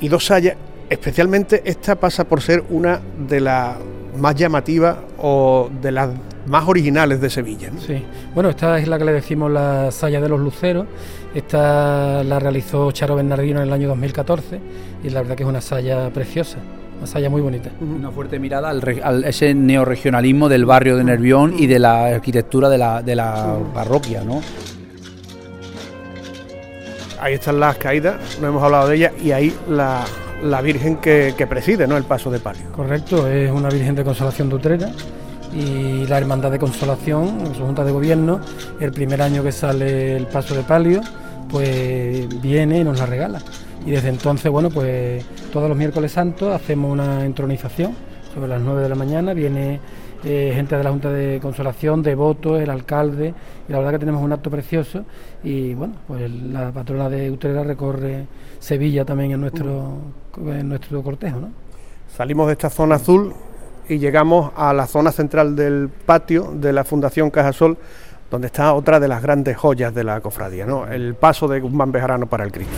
y 0.00 0.08
dos 0.08 0.26
sayas. 0.26 0.56
Especialmente 0.90 1.62
esta 1.64 1.96
pasa 1.96 2.24
por 2.24 2.40
ser 2.40 2.64
una 2.70 3.00
de 3.28 3.40
las 3.40 3.76
más 4.16 4.34
llamativas 4.34 4.96
o 5.18 5.68
de 5.82 5.92
las 5.92 6.08
más 6.46 6.66
originales 6.66 7.20
de 7.20 7.28
Sevilla. 7.28 7.68
¿no? 7.70 7.80
Sí, 7.80 8.02
bueno, 8.34 8.48
esta 8.48 8.78
es 8.78 8.88
la 8.88 8.98
que 8.98 9.04
le 9.04 9.12
decimos 9.12 9.50
la 9.50 9.90
saya 9.90 10.20
de 10.20 10.28
los 10.30 10.40
luceros. 10.40 10.86
Esta 11.34 12.24
la 12.24 12.38
realizó 12.38 12.90
Charo 12.90 13.16
Bernardino 13.16 13.60
en 13.60 13.68
el 13.68 13.72
año 13.72 13.88
2014 13.88 14.58
y 15.04 15.10
la 15.10 15.20
verdad 15.20 15.36
que 15.36 15.42
es 15.42 15.48
una 15.48 15.60
saya 15.60 16.08
preciosa, 16.10 16.56
una 16.96 17.06
saya 17.06 17.28
muy 17.28 17.42
bonita. 17.42 17.70
Una 17.82 18.10
fuerte 18.10 18.38
mirada 18.38 18.70
al, 18.70 18.82
al- 19.04 19.24
ese 19.24 19.54
neorregionalismo 19.54 20.48
del 20.48 20.64
barrio 20.64 20.96
de 20.96 21.04
Nervión 21.04 21.52
y 21.58 21.66
de 21.66 21.78
la 21.80 22.06
arquitectura 22.06 22.70
de 22.70 22.78
la, 22.78 23.02
de 23.02 23.14
la 23.14 23.58
parroquia, 23.74 24.24
¿no? 24.24 24.40
Ahí 27.20 27.34
están 27.34 27.58
las 27.60 27.76
caídas, 27.76 28.16
no 28.40 28.46
hemos 28.48 28.62
hablado 28.62 28.88
de 28.88 28.96
ellas, 28.96 29.12
y 29.22 29.32
ahí 29.32 29.54
la, 29.68 30.04
la 30.42 30.60
Virgen 30.60 30.96
que, 30.96 31.46
preside 31.48 31.86
¿no? 31.86 31.96
el 31.96 32.04
paso 32.04 32.30
de 32.30 32.38
palio. 32.38 32.70
Correcto, 32.72 33.28
es 33.28 33.50
una 33.50 33.68
Virgen 33.68 33.94
de 33.94 34.04
Consolación 34.04 34.48
de 34.48 34.54
Utrera 34.54 34.90
y 35.52 36.06
la 36.06 36.18
Hermandad 36.18 36.50
de 36.50 36.58
Consolación, 36.58 37.54
su 37.54 37.64
Junta 37.64 37.84
de 37.84 37.92
Gobierno, 37.92 38.40
el 38.80 38.92
primer 38.92 39.22
año 39.22 39.42
que 39.42 39.52
sale 39.52 40.16
el 40.16 40.26
paso 40.26 40.54
de 40.54 40.62
palio, 40.62 41.00
pues 41.48 42.28
viene 42.40 42.80
y 42.80 42.84
nos 42.84 42.98
la 42.98 43.06
regala. 43.06 43.40
Y 43.86 43.92
desde 43.92 44.08
entonces, 44.08 44.50
bueno, 44.50 44.70
pues 44.70 45.24
todos 45.52 45.68
los 45.68 45.78
miércoles 45.78 46.12
santos 46.12 46.54
hacemos 46.54 46.92
una 46.92 47.24
entronización 47.24 47.94
sobre 48.38 48.50
las 48.50 48.62
9 48.62 48.82
de 48.82 48.88
la 48.88 48.94
mañana, 48.94 49.34
viene 49.34 49.80
eh, 50.24 50.52
gente 50.54 50.76
de 50.76 50.84
la 50.84 50.90
Junta 50.90 51.10
de 51.10 51.40
Consolación, 51.40 52.02
devotos, 52.02 52.60
el 52.60 52.70
alcalde, 52.70 53.34
y 53.68 53.72
la 53.72 53.78
verdad 53.78 53.92
que 53.92 53.98
tenemos 53.98 54.22
un 54.22 54.32
acto 54.32 54.48
precioso 54.48 55.04
y 55.42 55.74
bueno, 55.74 55.94
pues 56.06 56.30
la 56.30 56.70
patrona 56.70 57.08
de 57.08 57.32
Utrera 57.32 57.64
recorre 57.64 58.26
Sevilla 58.60 59.04
también 59.04 59.32
en 59.32 59.40
nuestro, 59.40 59.98
en 60.36 60.68
nuestro 60.68 61.02
cortejo, 61.02 61.40
¿no? 61.40 61.48
Salimos 62.16 62.46
de 62.46 62.52
esta 62.52 62.70
zona 62.70 62.94
azul 62.94 63.34
y 63.88 63.98
llegamos 63.98 64.52
a 64.56 64.72
la 64.72 64.86
zona 64.86 65.10
central 65.10 65.56
del 65.56 65.88
patio 65.88 66.52
de 66.54 66.72
la 66.72 66.84
Fundación 66.84 67.30
Cajasol, 67.30 67.76
donde 68.30 68.46
está 68.46 68.72
otra 68.74 69.00
de 69.00 69.08
las 69.08 69.20
grandes 69.20 69.56
joyas 69.56 69.92
de 69.92 70.04
la 70.04 70.20
cofradía, 70.20 70.64
¿no? 70.64 70.86
el 70.86 71.16
paso 71.16 71.48
de 71.48 71.58
Guzmán 71.58 71.90
Bejarano 71.90 72.26
para 72.26 72.44
el 72.44 72.52
Cristo. 72.52 72.76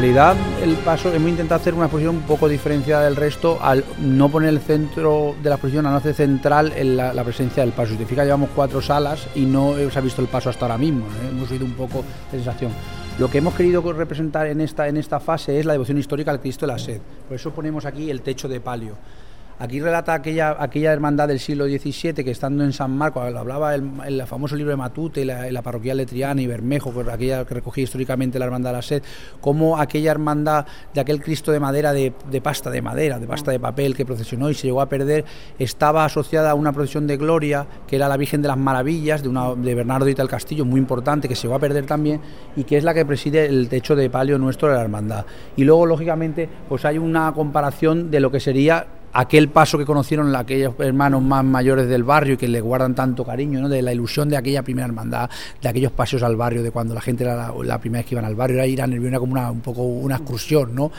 Realidad, 0.00 0.36
el 0.60 0.74
paso, 0.78 1.14
hemos 1.14 1.30
intentado 1.30 1.60
hacer 1.60 1.72
una 1.72 1.84
exposición 1.84 2.16
un 2.16 2.22
poco 2.22 2.48
diferenciada 2.48 3.04
del 3.04 3.14
resto 3.14 3.60
al 3.62 3.84
no 4.00 4.28
poner 4.28 4.48
el 4.48 4.58
centro 4.58 5.36
de 5.40 5.48
la 5.48 5.54
exposición, 5.54 5.86
a 5.86 5.92
no 5.92 5.98
hacer 5.98 6.14
central 6.14 6.72
en 6.74 6.96
la, 6.96 7.22
presencia 7.22 7.62
del 7.62 7.72
paso. 7.72 7.92
Si 7.96 8.04
te 8.04 8.14
llevamos 8.16 8.50
cuatro 8.56 8.82
salas 8.82 9.28
y 9.36 9.42
no 9.42 9.76
se 9.76 9.96
ha 9.96 10.02
visto 10.02 10.20
el 10.20 10.26
paso 10.26 10.50
hasta 10.50 10.64
ahora 10.64 10.78
mismo. 10.78 11.06
¿eh? 11.06 11.28
Hemos 11.30 11.48
oído 11.48 11.64
un 11.64 11.74
poco 11.74 12.04
de 12.32 12.38
sensación. 12.38 12.72
Lo 13.20 13.30
que 13.30 13.38
hemos 13.38 13.54
querido 13.54 13.92
representar 13.92 14.48
en 14.48 14.62
esta, 14.62 14.88
en 14.88 14.96
esta 14.96 15.20
fase 15.20 15.60
es 15.60 15.64
la 15.64 15.74
devoción 15.74 15.96
histórica 15.96 16.32
al 16.32 16.40
Cristo 16.40 16.66
de 16.66 16.72
la 16.72 16.78
Sed. 16.80 17.00
Por 17.28 17.36
eso 17.36 17.52
ponemos 17.52 17.86
aquí 17.86 18.10
el 18.10 18.20
techo 18.20 18.48
de 18.48 18.60
palio. 18.60 18.96
Aquí 19.58 19.80
relata 19.80 20.14
aquella, 20.14 20.56
aquella 20.58 20.92
hermandad 20.92 21.28
del 21.28 21.38
siglo 21.38 21.66
XVII 21.66 22.12
que 22.24 22.30
estando 22.32 22.64
en 22.64 22.72
San 22.72 22.96
Marcos, 22.96 23.22
hablaba 23.34 23.74
el, 23.74 23.88
el 24.04 24.26
famoso 24.26 24.56
libro 24.56 24.70
de 24.70 24.76
Matute, 24.76 25.24
la, 25.24 25.50
la 25.50 25.62
parroquial 25.62 25.98
de 25.98 26.06
Triana 26.06 26.42
y 26.42 26.46
Bermejo, 26.48 26.92
que 26.92 27.10
aquella 27.10 27.44
que 27.44 27.54
recogía 27.54 27.84
históricamente 27.84 28.38
la 28.40 28.46
hermandad 28.46 28.70
de 28.70 28.76
la 28.76 28.82
sed, 28.82 29.02
como 29.40 29.78
aquella 29.78 30.10
hermandad 30.10 30.66
de 30.92 31.00
aquel 31.00 31.22
Cristo 31.22 31.52
de 31.52 31.60
madera, 31.60 31.92
de, 31.92 32.12
de, 32.30 32.40
pasta 32.40 32.68
de 32.68 32.82
madera, 32.82 33.20
de 33.20 33.28
pasta 33.28 33.52
de 33.52 33.60
papel 33.60 33.94
que 33.94 34.04
procesionó 34.04 34.50
y 34.50 34.54
se 34.54 34.66
llegó 34.66 34.80
a 34.80 34.88
perder, 34.88 35.24
estaba 35.58 36.04
asociada 36.04 36.50
a 36.50 36.54
una 36.54 36.72
procesión 36.72 37.06
de 37.06 37.16
gloria, 37.16 37.64
que 37.86 37.94
era 37.94 38.08
la 38.08 38.16
Virgen 38.16 38.42
de 38.42 38.48
las 38.48 38.58
Maravillas, 38.58 39.22
de, 39.22 39.28
una, 39.28 39.54
de 39.54 39.74
Bernardo 39.74 40.08
y 40.08 40.14
del 40.14 40.28
Castillo, 40.28 40.64
muy 40.64 40.80
importante, 40.80 41.28
que 41.28 41.36
se 41.36 41.42
llegó 41.42 41.54
a 41.54 41.60
perder 41.60 41.86
también, 41.86 42.20
y 42.56 42.64
que 42.64 42.76
es 42.76 42.82
la 42.82 42.92
que 42.92 43.06
preside 43.06 43.46
el 43.46 43.68
techo 43.68 43.94
de 43.94 44.10
palio 44.10 44.36
nuestro 44.36 44.68
de 44.68 44.74
la 44.74 44.82
hermandad. 44.82 45.24
Y 45.56 45.62
luego, 45.62 45.86
lógicamente, 45.86 46.48
pues 46.68 46.84
hay 46.84 46.98
una 46.98 47.32
comparación 47.32 48.10
de 48.10 48.18
lo 48.18 48.32
que 48.32 48.40
sería 48.40 48.86
aquel 49.14 49.48
paso 49.48 49.78
que 49.78 49.86
conocieron 49.86 50.34
aquellos 50.34 50.74
hermanos 50.80 51.22
más 51.22 51.44
mayores 51.44 51.88
del 51.88 52.02
barrio 52.02 52.34
y 52.34 52.36
que 52.36 52.48
le 52.48 52.60
guardan 52.60 52.94
tanto 52.94 53.24
cariño, 53.24 53.60
¿no? 53.60 53.68
de 53.68 53.80
la 53.80 53.92
ilusión 53.92 54.28
de 54.28 54.36
aquella 54.36 54.62
primera 54.62 54.86
hermandad, 54.86 55.30
de 55.62 55.68
aquellos 55.68 55.92
paseos 55.92 56.22
al 56.24 56.36
barrio, 56.36 56.62
de 56.62 56.72
cuando 56.72 56.94
la 56.94 57.00
gente 57.00 57.22
era 57.22 57.36
la, 57.36 57.54
la 57.62 57.78
primera 57.78 58.00
vez 58.00 58.08
que 58.08 58.14
iban 58.16 58.24
al 58.24 58.34
barrio, 58.34 58.56
era 58.56 58.66
ir 58.66 58.82
a 58.82 58.86
Nervión, 58.86 59.12
era 59.12 59.20
como 59.20 59.32
una, 59.32 59.50
un 59.50 59.60
poco 59.60 59.82
una 59.82 60.16
excursión, 60.16 60.74
¿no? 60.74 60.90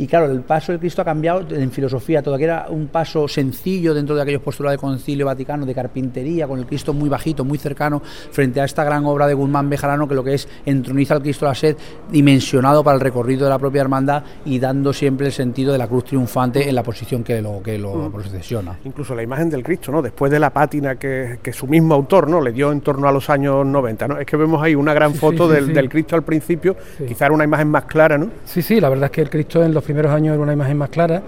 Y 0.00 0.06
claro, 0.06 0.32
el 0.32 0.40
paso 0.40 0.72
del 0.72 0.78
Cristo 0.80 1.02
ha 1.02 1.04
cambiado 1.04 1.44
en 1.54 1.70
filosofía, 1.70 2.22
todo 2.22 2.38
que 2.38 2.44
era 2.44 2.68
un 2.70 2.86
paso 2.86 3.28
sencillo 3.28 3.92
dentro 3.92 4.16
de 4.16 4.22
aquellos 4.22 4.40
postulados 4.40 4.72
del 4.72 4.80
Concilio 4.80 5.26
Vaticano, 5.26 5.66
de 5.66 5.74
carpintería, 5.74 6.48
con 6.48 6.58
el 6.58 6.64
Cristo 6.64 6.94
muy 6.94 7.10
bajito, 7.10 7.44
muy 7.44 7.58
cercano, 7.58 8.00
frente 8.02 8.62
a 8.62 8.64
esta 8.64 8.82
gran 8.82 9.04
obra 9.04 9.26
de 9.26 9.34
Guzmán 9.34 9.68
Bejarano, 9.68 10.08
que 10.08 10.14
lo 10.14 10.24
que 10.24 10.32
es 10.32 10.48
entroniza 10.64 11.12
al 11.12 11.20
Cristo 11.20 11.44
la 11.44 11.54
sed, 11.54 11.76
dimensionado 12.10 12.82
para 12.82 12.94
el 12.94 13.02
recorrido 13.02 13.44
de 13.44 13.50
la 13.50 13.58
propia 13.58 13.82
hermandad 13.82 14.22
y 14.46 14.58
dando 14.58 14.94
siempre 14.94 15.26
el 15.26 15.34
sentido 15.34 15.70
de 15.70 15.76
la 15.76 15.86
cruz 15.86 16.04
triunfante 16.04 16.66
en 16.66 16.74
la 16.74 16.82
posición 16.82 17.22
que 17.22 17.42
lo, 17.42 17.62
que 17.62 17.76
lo 17.76 17.94
mm. 17.94 18.12
procesiona. 18.12 18.78
Incluso 18.86 19.14
la 19.14 19.22
imagen 19.22 19.50
del 19.50 19.62
Cristo, 19.62 19.92
¿no? 19.92 20.00
Después 20.00 20.32
de 20.32 20.38
la 20.38 20.48
pátina 20.48 20.94
que, 20.94 21.40
que, 21.42 21.52
su 21.52 21.66
mismo 21.66 21.92
autor, 21.92 22.26
¿no? 22.26 22.40
Le 22.40 22.52
dio 22.52 22.72
en 22.72 22.80
torno 22.80 23.06
a 23.06 23.12
los 23.12 23.28
años 23.28 23.66
90, 23.66 24.08
¿no? 24.08 24.18
Es 24.18 24.24
que 24.24 24.38
vemos 24.38 24.62
ahí 24.62 24.74
una 24.74 24.94
gran 24.94 25.12
foto 25.14 25.46
sí, 25.54 25.62
sí, 25.62 25.72
del, 25.74 25.90
Cristo 25.90 26.16
al 26.16 26.22
principio, 26.22 26.74
quizá 27.06 27.26
era 27.26 27.34
una 27.34 27.44
imagen 27.44 27.68
más 27.68 27.84
clara, 27.84 28.16
¿no? 28.16 28.30
Sí, 28.46 28.62
sí, 28.62 28.80
la 28.80 28.88
verdad 28.88 29.04
es 29.04 29.10
que 29.10 29.20
el 29.20 29.28
Cristo 29.28 29.62
en 29.62 29.74
los 29.74 29.89
primeros 29.90 30.12
años 30.12 30.34
era 30.34 30.42
una 30.42 30.52
imagen 30.52 30.78
más 30.78 30.88
clara. 30.88 31.22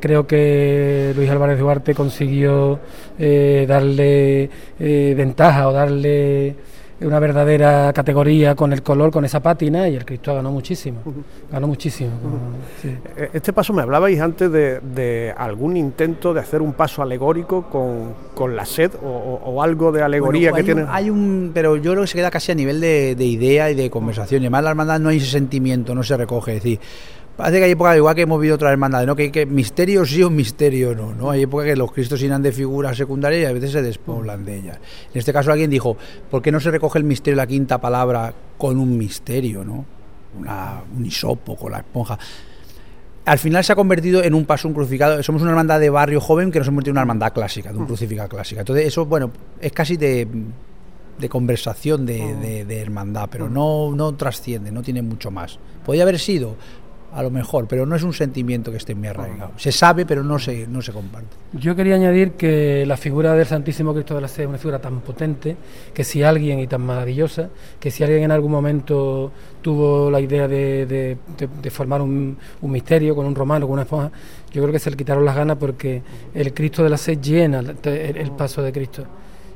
Creo 0.00 0.26
que 0.26 1.12
Luis 1.16 1.28
Álvarez 1.28 1.58
Duarte 1.58 1.94
consiguió 1.94 2.78
eh, 3.18 3.66
darle 3.68 4.48
eh, 4.78 5.14
ventaja 5.16 5.68
o 5.68 5.72
darle 5.72 6.56
una 6.98 7.18
verdadera 7.18 7.92
categoría 7.92 8.54
con 8.54 8.72
el 8.72 8.82
color, 8.82 9.10
con 9.10 9.24
esa 9.26 9.40
pátina, 9.40 9.86
y 9.86 9.96
el 9.96 10.06
Cristo 10.06 10.34
ganó 10.34 10.50
muchísimo. 10.50 11.00
Ganó 11.52 11.66
muchísimo. 11.66 12.10
Uh 12.10 12.28
-huh. 12.28 12.80
sí. 12.80 13.28
Este 13.34 13.52
paso 13.52 13.74
me 13.74 13.82
hablabais 13.82 14.18
antes 14.18 14.50
de, 14.50 14.80
de, 14.80 15.34
algún 15.36 15.76
intento 15.76 16.32
de 16.32 16.40
hacer 16.40 16.62
un 16.62 16.72
paso 16.72 17.02
alegórico 17.02 17.68
con, 17.68 18.14
con 18.34 18.56
la 18.56 18.64
sed 18.64 18.92
o, 19.02 19.06
o, 19.08 19.50
o, 19.50 19.62
algo 19.62 19.92
de 19.92 20.02
alegoría 20.02 20.52
bueno, 20.52 20.54
que 20.54 20.60
hay 20.60 20.74
tiene. 20.74 20.82
Un, 20.84 20.88
hay 20.90 21.10
un, 21.10 21.50
pero 21.52 21.76
yo 21.76 21.90
creo 21.92 22.04
que 22.04 22.08
se 22.08 22.16
queda 22.16 22.30
casi 22.30 22.52
a 22.52 22.54
nivel 22.54 22.80
de, 22.80 23.14
de 23.14 23.24
idea 23.26 23.70
y 23.70 23.74
de 23.74 23.90
conversación. 23.90 24.40
Y 24.42 24.46
además 24.46 24.64
la 24.64 24.70
hermandad 24.70 24.98
no 24.98 25.10
hay 25.10 25.18
ese 25.18 25.26
sentimiento, 25.26 25.94
no 25.94 26.02
se 26.02 26.16
recoge. 26.16 26.56
Es 26.56 26.62
decir, 26.62 26.80
Parece 27.36 27.58
que 27.58 27.64
hay 27.64 27.72
épocas, 27.72 27.96
igual 27.96 28.14
que 28.14 28.22
hemos 28.22 28.40
visto 28.40 28.54
otras 28.54 28.72
hermandades, 28.72 29.06
¿no? 29.06 29.14
que, 29.14 29.30
que 29.30 29.44
misterio 29.44 30.06
sí 30.06 30.22
o 30.22 30.30
misterio 30.30 30.94
no, 30.94 31.14
¿no? 31.14 31.30
Hay 31.30 31.42
épocas 31.42 31.66
que 31.66 31.76
los 31.76 31.92
cristos 31.92 32.18
llenan 32.18 32.42
de 32.42 32.50
figuras 32.50 32.96
secundarias 32.96 33.42
y 33.42 33.44
a 33.44 33.52
veces 33.52 33.72
se 33.72 33.82
despoblan 33.82 34.44
de 34.46 34.56
ellas. 34.56 34.78
En 35.12 35.18
este 35.18 35.34
caso 35.34 35.52
alguien 35.52 35.68
dijo, 35.68 35.98
¿por 36.30 36.40
qué 36.40 36.50
no 36.50 36.60
se 36.60 36.70
recoge 36.70 36.98
el 36.98 37.04
misterio, 37.04 37.36
la 37.36 37.46
quinta 37.46 37.78
palabra, 37.78 38.32
con 38.56 38.78
un 38.78 38.96
misterio, 38.96 39.64
¿no? 39.64 39.84
Una, 40.38 40.82
un 40.96 41.04
hisopo, 41.04 41.56
con 41.56 41.72
la 41.72 41.78
esponja. 41.78 42.18
Al 43.26 43.38
final 43.38 43.62
se 43.64 43.72
ha 43.72 43.76
convertido 43.76 44.22
en 44.22 44.32
un 44.32 44.46
paso, 44.46 44.68
un 44.68 44.74
crucificado. 44.74 45.22
Somos 45.22 45.42
una 45.42 45.50
hermandad 45.50 45.78
de 45.78 45.90
barrio 45.90 46.22
joven 46.22 46.50
que 46.50 46.58
nos 46.58 46.68
hemos 46.68 46.76
convertido 46.76 46.92
en 46.92 46.94
una 46.94 47.02
hermandad 47.02 47.32
clásica, 47.34 47.70
de 47.70 47.78
un 47.78 47.86
crucificado 47.86 48.30
clásica. 48.30 48.60
Entonces 48.62 48.86
eso, 48.86 49.04
bueno, 49.04 49.30
es 49.60 49.72
casi 49.72 49.98
de 49.98 50.26
de 51.18 51.28
conversación 51.28 52.04
de, 52.04 52.34
de, 52.36 52.64
de, 52.64 52.80
hermandad, 52.80 53.28
pero 53.30 53.48
no, 53.48 53.92
no 53.94 54.14
trasciende, 54.14 54.70
no 54.70 54.82
tiene 54.82 55.02
mucho 55.02 55.30
más. 55.30 55.58
Podría 55.84 56.02
haber 56.02 56.18
sido, 56.18 56.56
a 57.16 57.22
lo 57.22 57.30
mejor, 57.30 57.66
pero 57.66 57.86
no 57.86 57.96
es 57.96 58.02
un 58.02 58.12
sentimiento 58.12 58.70
que 58.70 58.76
esté 58.76 58.94
muy 58.94 59.08
arraigado. 59.08 59.52
Se 59.56 59.72
sabe, 59.72 60.04
pero 60.04 60.22
no 60.22 60.38
se, 60.38 60.66
no 60.66 60.82
se 60.82 60.92
comparte. 60.92 61.34
Yo 61.54 61.74
quería 61.74 61.94
añadir 61.94 62.32
que 62.32 62.84
la 62.84 62.98
figura 62.98 63.32
del 63.32 63.46
Santísimo 63.46 63.94
Cristo 63.94 64.14
de 64.14 64.20
la 64.20 64.28
Sed 64.28 64.42
es 64.42 64.48
una 64.50 64.58
figura 64.58 64.78
tan 64.78 65.00
potente 65.00 65.56
que 65.94 66.04
si 66.04 66.22
alguien, 66.22 66.58
y 66.58 66.66
tan 66.66 66.82
maravillosa, 66.82 67.48
que 67.80 67.90
si 67.90 68.04
alguien 68.04 68.24
en 68.24 68.32
algún 68.32 68.52
momento 68.52 69.32
tuvo 69.62 70.10
la 70.10 70.20
idea 70.20 70.46
de, 70.46 70.84
de, 70.86 71.70
formar 71.70 72.02
un, 72.02 72.36
un, 72.60 72.70
misterio 72.70 73.16
con 73.16 73.24
un 73.24 73.34
romano, 73.34 73.66
con 73.66 73.72
una 73.72 73.82
esponja, 73.84 74.10
yo 74.52 74.60
creo 74.60 74.72
que 74.72 74.78
se 74.78 74.90
le 74.90 74.96
quitaron 74.98 75.24
las 75.24 75.36
ganas 75.36 75.56
porque 75.56 76.02
el 76.34 76.52
Cristo 76.52 76.84
de 76.84 76.90
la 76.90 76.98
Sed 76.98 77.18
llena 77.22 77.60
el 77.60 78.30
paso 78.32 78.60
de 78.60 78.72
Cristo 78.72 79.06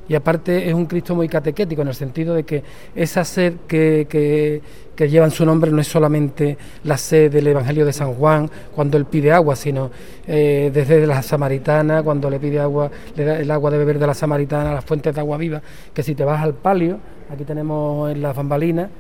y 0.09 0.15
aparte 0.15 0.69
es 0.69 0.75
un 0.75 0.87
Cristo 0.87 1.15
muy 1.15 1.29
catequético 1.29 1.83
en 1.83 1.89
el 1.89 1.95
sentido 1.95 2.35
de 2.35 2.43
que 2.45 2.65
esa 2.95 3.25
sed 3.25 3.55
que, 3.69 4.07
que, 4.09 4.61
que 4.97 5.09
lleva 5.09 5.25
en 5.25 5.31
su 5.31 5.47
nombre 5.47 5.71
no 5.71 5.81
es 5.81 5.87
solamente 5.87 6.59
la 6.85 6.97
sed 6.97 7.33
del 7.33 7.47
Evangelio 7.47 7.87
de 7.87 7.93
San 7.93 8.15
Juan 8.15 8.51
cuando 8.75 8.99
él 8.99 9.07
pide 9.07 9.33
agua, 9.33 9.57
sino 9.57 9.91
eh, 10.27 10.71
desde 10.75 11.07
la 11.07 11.23
samaritana, 11.23 12.03
cuando 12.03 12.29
le 12.29 12.39
pide 12.39 12.61
agua, 12.61 12.91
le 13.17 13.25
da 13.25 13.39
el 13.39 13.51
agua 13.51 13.71
de 13.71 13.79
beber 13.79 13.99
de 13.99 14.07
la 14.07 14.15
samaritana, 14.15 14.75
las 14.75 14.85
fuentes 14.85 15.15
de 15.15 15.21
agua 15.21 15.37
viva, 15.37 15.63
que 15.95 16.03
si 16.03 16.15
te 16.15 16.25
vas 16.25 16.43
al 16.43 16.55
palio, 16.55 16.99
aquí 17.31 17.45
tenemos 17.45 18.11
en 18.11 18.21
las 18.21 18.35
bambalinas, 18.37 18.91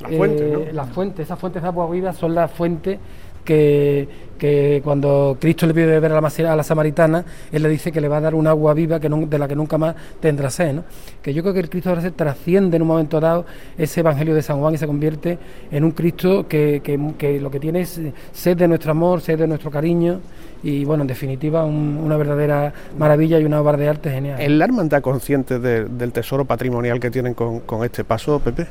la 0.00 0.08
fuente, 0.08 0.48
eh, 0.48 0.50
¿no? 0.50 0.72
las 0.72 0.88
fuentes, 0.90 1.26
esas 1.26 1.38
fuentes 1.38 1.62
de 1.62 1.68
agua 1.68 1.90
viva 1.90 2.12
son 2.12 2.34
las 2.34 2.50
fuentes 2.50 2.98
que, 3.44 4.08
que, 4.38 4.80
cuando 4.82 5.36
Cristo 5.40 5.66
le 5.66 5.74
pide 5.74 5.86
beber 5.86 6.12
a 6.12 6.20
la, 6.20 6.28
a 6.28 6.56
la, 6.56 6.62
samaritana, 6.62 7.24
él 7.52 7.62
le 7.62 7.68
dice 7.68 7.92
que 7.92 8.00
le 8.00 8.08
va 8.08 8.18
a 8.18 8.20
dar 8.20 8.34
un 8.34 8.46
agua 8.46 8.74
viva 8.74 8.98
que 8.98 9.08
no, 9.08 9.26
de 9.26 9.38
la 9.38 9.46
que 9.46 9.54
nunca 9.54 9.78
más 9.78 9.94
tendrá 10.20 10.50
sed. 10.50 10.74
¿no? 10.74 10.84
Que 11.22 11.32
yo 11.32 11.42
creo 11.42 11.54
que 11.54 11.60
el 11.60 11.70
Cristo 11.70 11.94
la 11.94 12.00
sed 12.00 12.12
trasciende 12.14 12.76
en 12.76 12.82
un 12.82 12.88
momento 12.88 13.20
dado 13.20 13.46
ese 13.76 14.00
Evangelio 14.00 14.34
de 14.34 14.42
San 14.42 14.58
Juan 14.60 14.74
y 14.74 14.78
se 14.78 14.86
convierte 14.86 15.38
en 15.70 15.84
un 15.84 15.92
Cristo 15.92 16.48
que, 16.48 16.80
que, 16.82 16.98
que 17.18 17.40
lo 17.40 17.50
que 17.50 17.60
tiene 17.60 17.82
es 17.82 18.00
sed 18.32 18.56
de 18.56 18.68
nuestro 18.68 18.90
amor, 18.90 19.20
sed 19.20 19.38
de 19.38 19.46
nuestro 19.46 19.70
cariño 19.70 20.20
y 20.64 20.84
bueno, 20.84 21.02
en 21.02 21.08
definitiva 21.08 21.64
un, 21.64 22.00
una 22.02 22.16
verdadera 22.16 22.72
maravilla 22.98 23.38
y 23.38 23.44
una 23.44 23.60
obra 23.60 23.76
de 23.76 23.88
arte 23.88 24.10
genial. 24.10 24.40
¿Es 24.40 24.50
la 24.50 24.64
hermandad 24.64 25.02
consciente 25.02 25.58
de, 25.58 25.84
del 25.84 26.10
tesoro 26.10 26.46
patrimonial 26.46 26.98
que 26.98 27.10
tienen 27.10 27.34
con, 27.34 27.60
con 27.60 27.84
este 27.84 28.02
paso, 28.02 28.40
Pepe? 28.40 28.66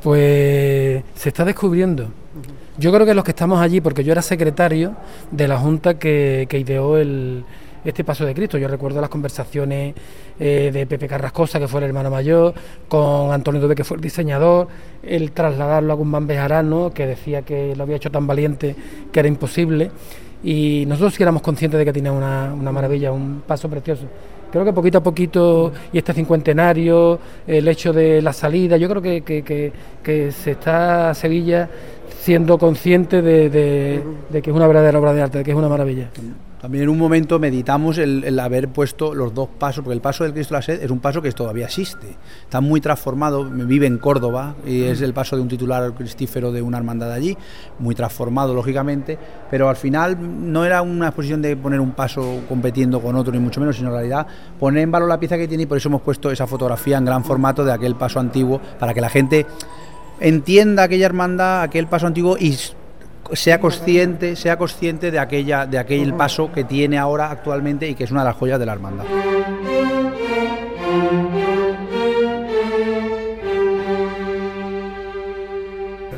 Pues 0.00 1.02
se 1.14 1.28
está 1.28 1.44
descubriendo. 1.44 2.08
Yo 2.76 2.92
creo 2.92 3.06
que 3.06 3.14
los 3.14 3.22
que 3.22 3.30
estamos 3.30 3.60
allí, 3.60 3.80
porque 3.80 4.02
yo 4.02 4.10
era 4.10 4.20
secretario 4.20 4.94
de 5.30 5.46
la 5.46 5.58
Junta 5.58 5.96
que, 5.96 6.48
ideó 6.50 6.98
el, 6.98 7.44
este 7.84 8.02
paso 8.02 8.24
de 8.24 8.34
Cristo. 8.34 8.58
Yo 8.58 8.66
recuerdo 8.66 9.00
las 9.00 9.10
conversaciones 9.10 9.94
eh, 10.40 10.70
de 10.72 10.84
Pepe 10.84 11.06
Carrascosa, 11.06 11.60
que 11.60 11.68
fue 11.68 11.80
el 11.80 11.86
hermano 11.86 12.10
mayor, 12.10 12.52
con 12.88 13.32
Antonio 13.32 13.60
Dube, 13.60 13.76
que 13.76 13.84
fue 13.84 13.96
el 13.96 14.00
diseñador, 14.00 14.66
el 15.04 15.30
trasladarlo 15.30 15.92
a 15.92 15.96
Guzmán 15.96 16.26
Bejarano, 16.26 16.90
que 16.92 17.06
decía 17.06 17.42
que 17.42 17.76
lo 17.76 17.84
había 17.84 17.94
hecho 17.96 18.10
tan 18.10 18.26
valiente 18.26 18.74
que 19.12 19.20
era 19.20 19.28
imposible. 19.28 19.92
Y 20.42 20.84
nosotros 20.88 21.14
sí 21.14 21.22
éramos 21.22 21.42
conscientes 21.42 21.78
de 21.78 21.84
que 21.84 21.92
tenía 21.92 22.10
una, 22.10 22.54
maravilla, 22.72 23.12
un 23.12 23.42
paso 23.46 23.68
precioso 23.68 24.06
creo 24.50 24.64
que 24.64 24.72
poquito 24.72 24.98
a 24.98 25.02
poquito, 25.02 25.72
y 25.92 25.98
este 25.98 26.12
cincuentenario, 26.12 27.18
el 27.44 27.66
hecho 27.66 27.92
de 27.92 28.22
la 28.22 28.32
salida, 28.32 28.76
yo 28.76 28.88
creo 28.88 29.02
que, 29.02 29.22
que, 29.22 29.72
que 30.00 30.30
se 30.30 30.52
está 30.52 31.12
Sevilla 31.12 31.68
siendo 32.24 32.56
consciente 32.56 33.20
de, 33.20 33.50
de- 33.50 34.02
de 34.30 34.40
que 34.42 34.48
es 34.50 34.56
una 34.56 34.66
verdadera 34.66 34.98
obra 34.98 35.12
de 35.12 35.20
arte, 35.20 35.38
de 35.38 35.44
que 35.44 35.50
es 35.50 35.56
una 35.56 35.68
maravilla. 35.68 36.08
También 36.58 36.84
en 36.84 36.88
un 36.88 36.96
momento 36.96 37.38
meditamos 37.38 37.98
el, 37.98 38.24
el 38.24 38.38
haber 38.40 38.68
puesto 38.68 39.14
los 39.14 39.34
dos 39.34 39.50
pasos, 39.58 39.84
porque 39.84 39.92
el 39.96 40.00
paso 40.00 40.24
del 40.24 40.32
Cristo 40.32 40.54
de 40.54 40.58
la 40.58 40.62
Sed 40.62 40.82
es 40.82 40.90
un 40.90 40.98
paso 41.00 41.20
que 41.20 41.30
todavía 41.32 41.66
existe. 41.66 42.16
Está 42.42 42.62
muy 42.62 42.80
transformado, 42.80 43.44
vive 43.44 43.86
en 43.86 43.98
Córdoba 43.98 44.54
y 44.66 44.84
es 44.84 45.02
el 45.02 45.12
paso 45.12 45.36
de 45.36 45.42
un 45.42 45.48
titular 45.48 45.92
cristífero 45.92 46.50
de 46.50 46.62
una 46.62 46.78
hermandad 46.78 47.08
de 47.08 47.12
allí, 47.14 47.36
muy 47.78 47.94
transformado 47.94 48.54
lógicamente, 48.54 49.18
pero 49.50 49.68
al 49.68 49.76
final 49.76 50.16
no 50.50 50.64
era 50.64 50.80
una 50.80 51.08
exposición 51.08 51.42
de 51.42 51.54
poner 51.58 51.80
un 51.80 51.92
paso 51.92 52.40
compitiendo 52.48 52.98
con 53.00 53.14
otro, 53.16 53.30
ni 53.34 53.40
mucho 53.40 53.60
menos, 53.60 53.76
sino 53.76 53.88
en 53.88 53.94
realidad 53.96 54.26
poner 54.58 54.84
en 54.84 54.90
valor 54.90 55.10
la 55.10 55.20
pieza 55.20 55.36
que 55.36 55.46
tiene 55.46 55.64
y 55.64 55.66
por 55.66 55.76
eso 55.76 55.90
hemos 55.90 56.00
puesto 56.00 56.30
esa 56.30 56.46
fotografía 56.46 56.96
en 56.96 57.04
gran 57.04 57.22
formato 57.24 57.62
de 57.62 57.72
aquel 57.72 57.94
paso 57.96 58.18
antiguo, 58.20 58.58
para 58.80 58.94
que 58.94 59.02
la 59.02 59.10
gente 59.10 59.44
entienda 60.20 60.84
aquella 60.84 61.06
hermandad, 61.06 61.62
aquel 61.62 61.86
paso 61.86 62.06
antiguo 62.06 62.36
y 62.38 62.56
sea 63.32 63.60
consciente, 63.60 64.36
sea 64.36 64.56
consciente 64.56 65.10
de 65.10 65.18
aquella, 65.18 65.66
de 65.66 65.78
aquel 65.78 66.14
paso 66.14 66.52
que 66.52 66.64
tiene 66.64 66.98
ahora 66.98 67.30
actualmente 67.30 67.88
y 67.88 67.94
que 67.94 68.04
es 68.04 68.10
una 68.10 68.20
de 68.20 68.26
las 68.26 68.36
joyas 68.36 68.58
de 68.58 68.66
la 68.66 68.72
hermandad. 68.72 69.04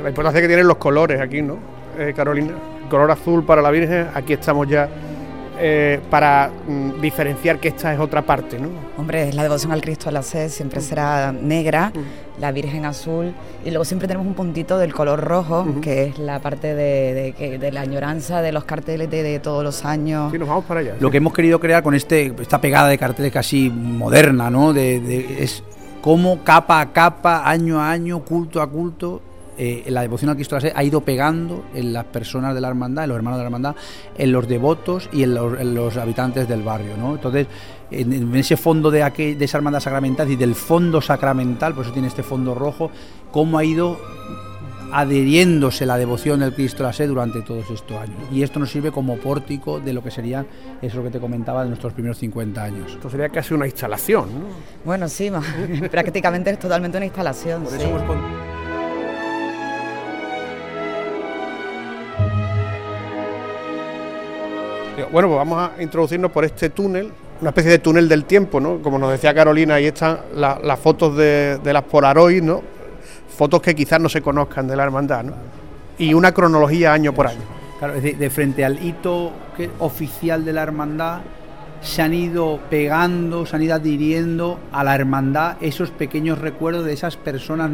La 0.02 0.10
importancia 0.10 0.40
que 0.40 0.46
tienen 0.46 0.68
los 0.68 0.76
colores 0.76 1.20
aquí, 1.20 1.42
¿no? 1.42 1.58
Eh, 1.98 2.12
Carolina, 2.14 2.52
el 2.82 2.88
color 2.88 3.10
azul 3.10 3.44
para 3.44 3.60
la 3.60 3.70
Virgen, 3.70 4.08
aquí 4.14 4.34
estamos 4.34 4.68
ya 4.68 4.88
eh, 5.58 6.00
para 6.10 6.50
mm, 6.68 7.00
diferenciar 7.00 7.58
que 7.58 7.68
esta 7.68 7.92
es 7.92 8.00
otra 8.00 8.22
parte, 8.22 8.58
¿no? 8.58 8.68
Hombre, 8.98 9.32
la 9.32 9.42
devoción 9.42 9.72
al 9.72 9.80
Cristo 9.80 10.06
de 10.06 10.12
la 10.12 10.22
Sed 10.22 10.48
siempre 10.50 10.80
será 10.80 11.32
negra, 11.32 11.92
la 12.38 12.52
Virgen 12.52 12.84
azul, 12.84 13.32
y 13.64 13.70
luego 13.70 13.84
siempre 13.84 14.06
tenemos 14.08 14.26
un 14.26 14.34
puntito 14.34 14.78
del 14.78 14.92
color 14.94 15.20
rojo, 15.20 15.66
que 15.80 16.04
es 16.04 16.18
la 16.18 16.38
parte 16.40 16.74
de, 16.74 17.14
de 17.14 17.32
que- 17.32 17.58
de 17.58 17.72
la 17.72 17.80
añoranza 17.82 18.42
de 18.42 18.52
los 18.52 18.64
carteles 18.64 19.10
de, 19.10 19.22
de 19.22 19.38
todos 19.38 19.64
los 19.64 19.84
años. 19.84 20.30
Sí, 20.32 20.38
nos 20.38 20.48
vamos 20.48 20.64
para 20.64 20.80
allá. 20.80 20.94
Lo 21.00 21.10
que 21.10 21.16
hemos 21.18 21.32
querido 21.32 21.58
crear 21.60 21.82
con 21.82 21.94
este, 21.94 22.34
esta 22.40 22.60
pegada 22.60 22.88
de 22.88 22.98
carteles 22.98 23.32
casi 23.32 23.70
moderna, 23.70 24.50
¿no? 24.50 24.72
De, 24.72 25.00
de- 25.00 25.42
es 25.42 25.62
cómo 26.02 26.44
capa 26.44 26.80
a 26.80 26.92
capa, 26.92 27.42
año 27.48 27.80
a 27.80 27.90
año, 27.90 28.20
culto 28.20 28.60
a 28.60 28.68
culto, 28.68 29.20
eh, 29.58 29.84
la 29.88 30.02
devoción 30.02 30.30
al 30.30 30.36
Cristo 30.36 30.56
de 30.56 30.62
la 30.62 30.68
Sed 30.68 30.76
ha 30.76 30.84
ido 30.84 31.00
pegando 31.00 31.64
en 31.74 31.92
las 31.92 32.04
personas 32.04 32.54
de 32.54 32.60
la 32.60 32.68
hermandad, 32.68 33.04
en 33.04 33.08
los 33.08 33.16
hermanos 33.16 33.38
de 33.38 33.42
la 33.42 33.46
hermandad, 33.46 33.76
en 34.16 34.32
los 34.32 34.46
devotos 34.48 35.08
y 35.12 35.22
en 35.22 35.34
los, 35.34 35.60
en 35.60 35.74
los 35.74 35.96
habitantes 35.96 36.48
del 36.48 36.62
barrio, 36.62 36.96
¿no? 36.96 37.14
Entonces, 37.14 37.46
en, 37.90 38.12
en 38.12 38.34
ese 38.36 38.56
fondo 38.56 38.90
de, 38.90 39.02
aquel, 39.02 39.38
de 39.38 39.44
esa 39.44 39.58
hermandad 39.58 39.80
sacramental 39.80 40.30
y 40.30 40.36
del 40.36 40.54
fondo 40.54 41.00
sacramental, 41.00 41.74
por 41.74 41.84
eso 41.84 41.92
tiene 41.92 42.08
este 42.08 42.22
fondo 42.22 42.54
rojo, 42.54 42.90
cómo 43.30 43.58
ha 43.58 43.64
ido 43.64 43.98
adheriéndose 44.92 45.86
la 45.86 45.98
devoción 45.98 46.40
del 46.40 46.54
Cristo 46.54 46.82
de 46.82 46.88
la 46.88 46.92
Sed 46.92 47.08
durante 47.08 47.42
todos 47.42 47.70
estos 47.70 47.96
años. 47.96 48.16
Y 48.32 48.42
esto 48.42 48.58
nos 48.58 48.70
sirve 48.70 48.90
como 48.90 49.16
pórtico 49.16 49.80
de 49.80 49.92
lo 49.92 50.02
que 50.02 50.10
sería, 50.10 50.46
eso 50.82 51.02
que 51.02 51.10
te 51.10 51.20
comentaba, 51.20 51.62
de 51.62 51.68
nuestros 51.68 51.92
primeros 51.92 52.18
50 52.18 52.62
años. 52.62 52.92
Esto 52.92 53.10
sería 53.10 53.28
casi 53.28 53.54
una 53.54 53.66
instalación, 53.66 54.28
¿no? 54.32 54.46
Bueno, 54.84 55.08
sí, 55.08 55.30
prácticamente 55.90 56.50
es 56.50 56.58
totalmente 56.58 56.96
una 56.96 57.06
instalación. 57.06 57.62
Por 57.62 57.72
sí. 57.72 57.78
eso 57.78 57.88
hemos 57.88 58.02
Bueno, 65.12 65.28
pues 65.28 65.38
vamos 65.38 65.70
a 65.78 65.82
introducirnos 65.82 66.30
por 66.30 66.44
este 66.44 66.70
túnel, 66.70 67.10
una 67.40 67.50
especie 67.50 67.70
de 67.70 67.78
túnel 67.78 68.08
del 68.08 68.24
tiempo, 68.24 68.60
¿no? 68.60 68.78
Como 68.82 68.98
nos 68.98 69.10
decía 69.10 69.34
Carolina, 69.34 69.74
ahí 69.74 69.86
están 69.86 70.18
la- 70.34 70.58
las 70.62 70.78
fotos 70.78 71.16
de, 71.16 71.58
de 71.62 71.72
las 71.72 71.82
Polaroid, 71.84 72.42
¿no? 72.42 72.62
Fotos 73.36 73.60
que 73.60 73.74
quizás 73.74 74.00
no 74.00 74.08
se 74.08 74.22
conozcan 74.22 74.66
de 74.66 74.76
la 74.76 74.84
hermandad, 74.84 75.24
¿no? 75.24 75.32
Y 75.98 76.14
una 76.14 76.32
cronología 76.32 76.92
año 76.92 77.12
por 77.12 77.26
año. 77.26 77.40
Claro, 77.78 77.94
es 77.94 78.02
decir, 78.02 78.18
de 78.18 78.30
frente 78.30 78.64
al 78.64 78.82
hito 78.84 79.32
que- 79.56 79.70
oficial 79.78 80.44
de 80.44 80.52
la 80.52 80.62
hermandad, 80.62 81.20
se 81.82 82.00
han 82.02 82.14
ido 82.14 82.58
pegando, 82.70 83.44
se 83.46 83.54
han 83.56 83.62
ido 83.62 83.74
adhiriendo 83.74 84.58
a 84.72 84.82
la 84.82 84.94
hermandad 84.94 85.56
esos 85.60 85.90
pequeños 85.90 86.38
recuerdos 86.38 86.84
de 86.86 86.92
esas 86.94 87.16
personas 87.16 87.70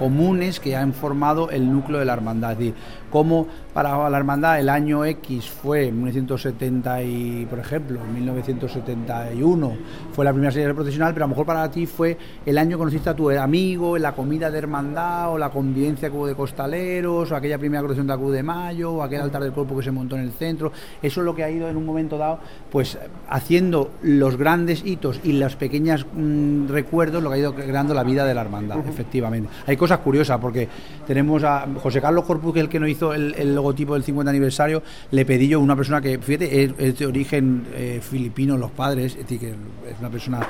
comunes 0.00 0.60
que 0.60 0.76
han 0.76 0.92
formado 0.92 1.48
el 1.50 1.72
núcleo 1.72 2.00
de 2.00 2.04
la 2.04 2.12
hermandad. 2.12 2.52
Es 2.52 2.58
decir, 2.58 2.74
como 3.10 3.46
para 3.72 4.08
la 4.08 4.16
hermandad 4.16 4.58
el 4.58 4.70
año 4.70 5.04
X 5.04 5.50
fue 5.50 5.92
1970 5.92 7.02
y, 7.02 7.46
por 7.48 7.58
ejemplo, 7.58 8.00
1971 8.04 9.76
fue 10.12 10.24
la 10.24 10.32
primera 10.32 10.50
serie 10.50 10.72
procesional, 10.72 11.12
pero 11.12 11.24
a 11.24 11.28
lo 11.28 11.30
mejor 11.30 11.44
para 11.44 11.70
ti 11.70 11.84
fue 11.84 12.16
el 12.46 12.56
año 12.56 12.70
que 12.70 12.78
conociste 12.78 13.10
a 13.10 13.14
tu 13.14 13.30
amigo, 13.30 13.96
en 13.96 14.02
la 14.02 14.12
comida 14.12 14.50
de 14.50 14.56
hermandad, 14.58 15.32
o 15.32 15.38
la 15.38 15.50
convivencia 15.50 16.08
que 16.08 16.16
hubo 16.16 16.26
de 16.26 16.34
costaleros, 16.34 17.30
o 17.30 17.36
aquella 17.36 17.58
primera 17.58 17.82
procesión 17.82 18.06
de 18.06 18.14
la 18.14 18.18
Cruz 18.18 18.32
de 18.32 18.42
Mayo, 18.42 18.92
o 18.92 19.02
aquel 19.02 19.20
altar 19.20 19.42
del 19.42 19.52
cuerpo 19.52 19.76
que 19.76 19.84
se 19.84 19.90
montó 19.90 20.16
en 20.16 20.22
el 20.22 20.32
centro. 20.32 20.72
Eso 21.02 21.20
es 21.20 21.24
lo 21.24 21.34
que 21.34 21.44
ha 21.44 21.50
ido 21.50 21.68
en 21.68 21.76
un 21.76 21.84
momento 21.84 22.16
dado, 22.16 22.38
pues 22.70 22.98
haciendo 23.28 23.90
los 24.02 24.38
grandes 24.38 24.84
hitos 24.86 25.20
y 25.22 25.32
los 25.32 25.54
pequeños 25.56 26.06
mm, 26.14 26.68
recuerdos, 26.68 27.22
lo 27.22 27.28
que 27.28 27.36
ha 27.36 27.38
ido 27.38 27.54
creando 27.54 27.92
la 27.92 28.04
vida 28.04 28.24
de 28.24 28.32
la 28.32 28.40
hermandad, 28.40 28.78
efectivamente. 28.88 29.50
Hay 29.66 29.76
cosas 29.76 29.98
curiosas, 29.98 30.38
porque 30.40 30.66
tenemos 31.06 31.44
a 31.44 31.66
José 31.82 32.00
Carlos 32.00 32.24
Corpus, 32.24 32.54
que 32.54 32.60
es 32.60 32.64
el 32.64 32.70
que 32.70 32.80
nos 32.80 32.88
hizo 32.88 32.95
el, 33.14 33.34
el 33.36 33.54
logotipo 33.54 33.94
del 33.94 34.02
50 34.02 34.30
aniversario, 34.30 34.82
le 35.10 35.24
pedí 35.24 35.48
yo, 35.48 35.60
una 35.60 35.76
persona 35.76 36.00
que, 36.00 36.18
fíjate, 36.18 36.64
es, 36.64 36.98
de 36.98 37.06
origen 37.06 37.66
eh, 37.74 38.00
filipino, 38.02 38.56
los 38.56 38.70
padres, 38.70 39.12
es 39.12 39.18
decir, 39.18 39.38
que 39.40 39.50
es 39.50 39.98
una 40.00 40.10
persona 40.10 40.46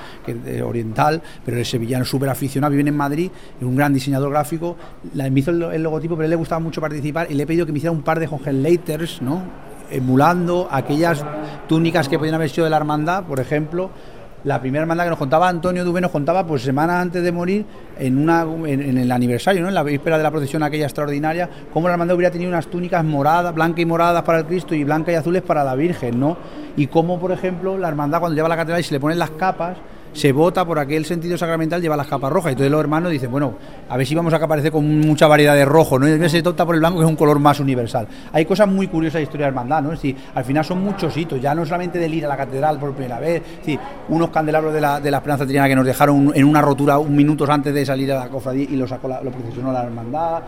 oriental, 0.64 1.22
pero 1.44 1.58
es 1.58 1.68
sevillano, 1.68 2.04
súper 2.04 2.28
aficionado, 2.28 2.72
vive 2.72 2.88
en 2.88 2.96
Madrid, 2.96 3.30
es 3.58 3.66
un 3.66 3.76
gran 3.76 3.92
diseñador 3.92 4.30
gráfico, 4.30 4.76
la, 5.14 5.28
me 5.30 5.40
hizo 5.40 5.50
el, 5.50 5.62
el 5.62 5.82
logotipo, 5.82 6.14
pero 6.14 6.22
a 6.22 6.26
él 6.26 6.30
le 6.30 6.36
gustaba 6.36 6.60
mucho 6.60 6.80
participar 6.80 7.30
y 7.30 7.34
le 7.34 7.42
he 7.42 7.46
pedido 7.46 7.66
que 7.66 7.72
me 7.72 7.78
hiciera 7.78 7.92
un 7.92 8.02
par 8.02 8.20
de 8.20 8.26
Hohenleiters, 8.26 9.22
¿no? 9.22 9.42
emulando 9.90 10.68
aquellas 10.70 11.24
túnicas 11.68 12.08
que 12.08 12.18
podían 12.18 12.34
haber 12.34 12.50
sido 12.50 12.64
de 12.64 12.70
la 12.70 12.76
hermandad, 12.76 13.24
por 13.24 13.40
ejemplo, 13.40 13.90
la 14.44 14.60
primera 14.60 14.82
hermandad 14.82 15.04
que 15.04 15.10
nos 15.10 15.18
contaba 15.18 15.48
Antonio 15.48 15.84
Dubé 15.84 16.00
nos 16.00 16.10
contaba 16.10 16.46
pues 16.46 16.62
semanas 16.62 17.02
antes 17.02 17.22
de 17.22 17.32
morir 17.32 17.64
en 17.98 18.18
una 18.18 18.42
en, 18.42 18.98
el 18.98 19.10
aniversario, 19.10 19.62
¿no? 19.62 19.68
en 19.68 19.74
la 19.74 19.82
víspera 19.82 20.16
de 20.16 20.22
la 20.22 20.30
procesión 20.30 20.62
aquella 20.62 20.84
extraordinaria, 20.84 21.48
cómo 21.72 21.88
la 21.88 21.94
hermandad 21.94 22.16
hubiera 22.16 22.30
tenido 22.30 22.50
unas 22.50 22.68
túnicas 22.68 23.04
moradas, 23.04 23.54
blancas 23.54 23.80
y 23.80 23.86
moradas 23.86 24.22
para 24.22 24.38
el 24.38 24.46
Cristo 24.46 24.74
y 24.74 24.84
blancas 24.84 25.14
y 25.14 25.16
azules 25.16 25.42
para 25.42 25.64
la 25.64 25.74
Virgen, 25.74 26.20
¿no? 26.20 26.36
Y 26.76 26.86
cómo, 26.86 27.18
por 27.18 27.32
ejemplo, 27.32 27.76
la 27.76 27.88
hermandad 27.88 28.20
cuando 28.20 28.36
lleva 28.36 28.48
la 28.48 28.56
catedral 28.56 28.80
y 28.80 28.84
se 28.84 28.94
le 28.94 29.00
ponen 29.00 29.18
las 29.18 29.30
capas, 29.30 29.78
se 30.16 30.32
vota 30.32 30.64
por 30.64 30.78
aquel 30.78 31.04
sentido 31.04 31.36
sacramental, 31.36 31.82
lleva 31.82 31.96
las 31.96 32.06
capas 32.06 32.32
rojas. 32.32 32.50
Y 32.50 32.52
entonces 32.52 32.72
los 32.72 32.80
hermanos 32.80 33.12
dicen, 33.12 33.30
bueno, 33.30 33.54
a 33.88 33.96
ver 33.96 34.06
si 34.06 34.14
vamos 34.14 34.32
a 34.32 34.36
aparecer 34.36 34.72
con 34.72 35.00
mucha 35.00 35.26
variedad 35.26 35.54
de 35.54 35.64
rojo, 35.64 35.98
¿no? 35.98 36.08
Y 36.08 36.28
se 36.28 36.40
opta 36.40 36.64
por 36.64 36.74
el 36.74 36.80
blanco, 36.80 36.98
que 36.98 37.04
es 37.04 37.10
un 37.10 37.16
color 37.16 37.38
más 37.38 37.60
universal. 37.60 38.08
Hay 38.32 38.46
cosas 38.46 38.66
muy 38.66 38.88
curiosas 38.88 39.18
de 39.18 39.24
historia 39.24 39.46
de 39.46 39.48
hermandad, 39.48 39.82
¿no? 39.82 39.92
Es 39.92 40.00
decir, 40.00 40.16
al 40.34 40.44
final 40.44 40.64
son 40.64 40.82
muchos 40.82 41.14
hitos, 41.16 41.40
ya 41.40 41.54
no 41.54 41.66
solamente 41.66 41.98
del 41.98 42.14
ir 42.14 42.24
a 42.24 42.28
la 42.28 42.36
catedral 42.36 42.78
por 42.78 42.92
primera 42.94 43.20
vez, 43.20 43.42
es 43.66 43.78
unos 44.08 44.30
candelabros 44.30 44.72
de 44.72 44.80
la, 44.80 45.00
de 45.00 45.10
Esperanza 45.10 45.46
Triana 45.46 45.68
que 45.68 45.76
nos 45.76 45.84
dejaron 45.84 46.32
en 46.34 46.44
una 46.44 46.62
rotura 46.62 46.98
un 46.98 47.14
minutos 47.14 47.48
antes 47.50 47.74
de 47.74 47.84
salir 47.84 48.10
a 48.12 48.18
la 48.20 48.28
cofradía 48.28 48.66
y 48.70 48.76
lo 48.76 48.86
sacó 48.86 49.08
la, 49.08 49.22
lo 49.22 49.30
procesionó 49.30 49.72
la 49.72 49.82
hermandad 49.82 50.42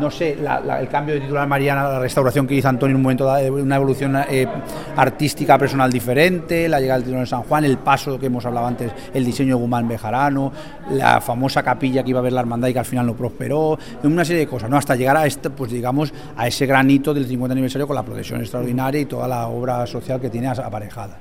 no 0.00 0.10
sé, 0.10 0.36
la- 0.40 0.60
la- 0.60 0.80
el 0.80 0.88
cambio 0.88 1.14
de 1.14 1.20
titular 1.22 1.46
Mariana, 1.46 1.84
la 1.88 1.98
restauración 2.00 2.46
que 2.46 2.54
hizo 2.54 2.68
Antonio 2.68 2.92
en 2.92 2.96
un 2.96 3.02
momento 3.02 3.24
dado, 3.24 3.54
una 3.54 3.76
evolución 3.76 4.16
eh, 4.28 4.46
artística 4.96 5.56
personal 5.58 5.90
diferente, 5.92 6.68
la 6.68 6.80
llegada 6.80 6.98
del 6.98 7.04
titular 7.04 7.24
de 7.24 7.30
San 7.30 7.42
Juan, 7.42 7.64
el 7.64 7.78
paso 7.78 8.18
que 8.18 8.26
hemos 8.26 8.44
hablado 8.46 8.66
antes, 8.66 8.92
el 9.12 9.24
diseño 9.24 9.56
de 9.56 9.60
Guzmán 9.62 9.88
Bejarano, 9.88 10.52
la 10.90 11.20
famosa 11.20 11.62
capilla 11.62 12.02
que 12.02 12.10
iba 12.10 12.20
a 12.20 12.22
ver 12.22 12.32
la 12.32 12.40
hermandad 12.40 12.68
y 12.68 12.72
que 12.72 12.78
al 12.78 12.84
final 12.84 13.06
no 13.06 13.14
prosperó, 13.14 13.78
una 14.02 14.24
serie 14.24 14.40
de 14.40 14.46
cosas, 14.48 14.68
¿no? 14.70 14.76
Hasta 14.76 14.96
llegar 14.96 15.16
a 15.16 15.26
este, 15.26 15.50
pues 15.50 15.70
digamos, 15.70 16.12
a 16.36 16.46
ese 16.46 16.66
granito 16.66 17.14
del 17.14 17.26
50 17.26 17.52
aniversario 17.52 17.86
con 17.86 17.96
la 17.96 18.02
procesión 18.02 18.40
extraordinaria 18.40 19.00
y 19.00 19.06
toda 19.06 19.26
la 19.28 19.46
obra 19.48 19.86
social 19.86 20.20
que 20.20 20.30
tiene 20.30 20.48
aparejada. 20.48 21.18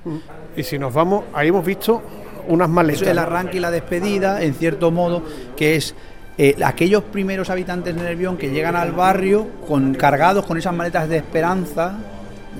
Y 0.55 0.63
si 0.63 0.77
nos 0.77 0.93
vamos, 0.93 1.23
ahí 1.33 1.47
hemos 1.49 1.65
visto 1.65 2.01
unas 2.47 2.69
maletas. 2.69 3.01
Eso 3.01 3.05
es 3.05 3.11
el 3.11 3.19
arranque 3.19 3.57
y 3.57 3.59
la 3.61 3.71
despedida, 3.71 4.41
en 4.41 4.53
cierto 4.53 4.91
modo, 4.91 5.23
que 5.55 5.75
es 5.77 5.95
eh, 6.37 6.55
aquellos 6.63 7.03
primeros 7.03 7.49
habitantes 7.49 7.95
de 7.95 8.01
Nervión 8.01 8.37
que 8.37 8.49
llegan 8.49 8.75
al 8.75 8.91
barrio 8.91 9.47
con, 9.67 9.93
cargados 9.93 10.45
con 10.45 10.57
esas 10.57 10.73
maletas 10.73 11.07
de 11.07 11.17
esperanza, 11.17 11.95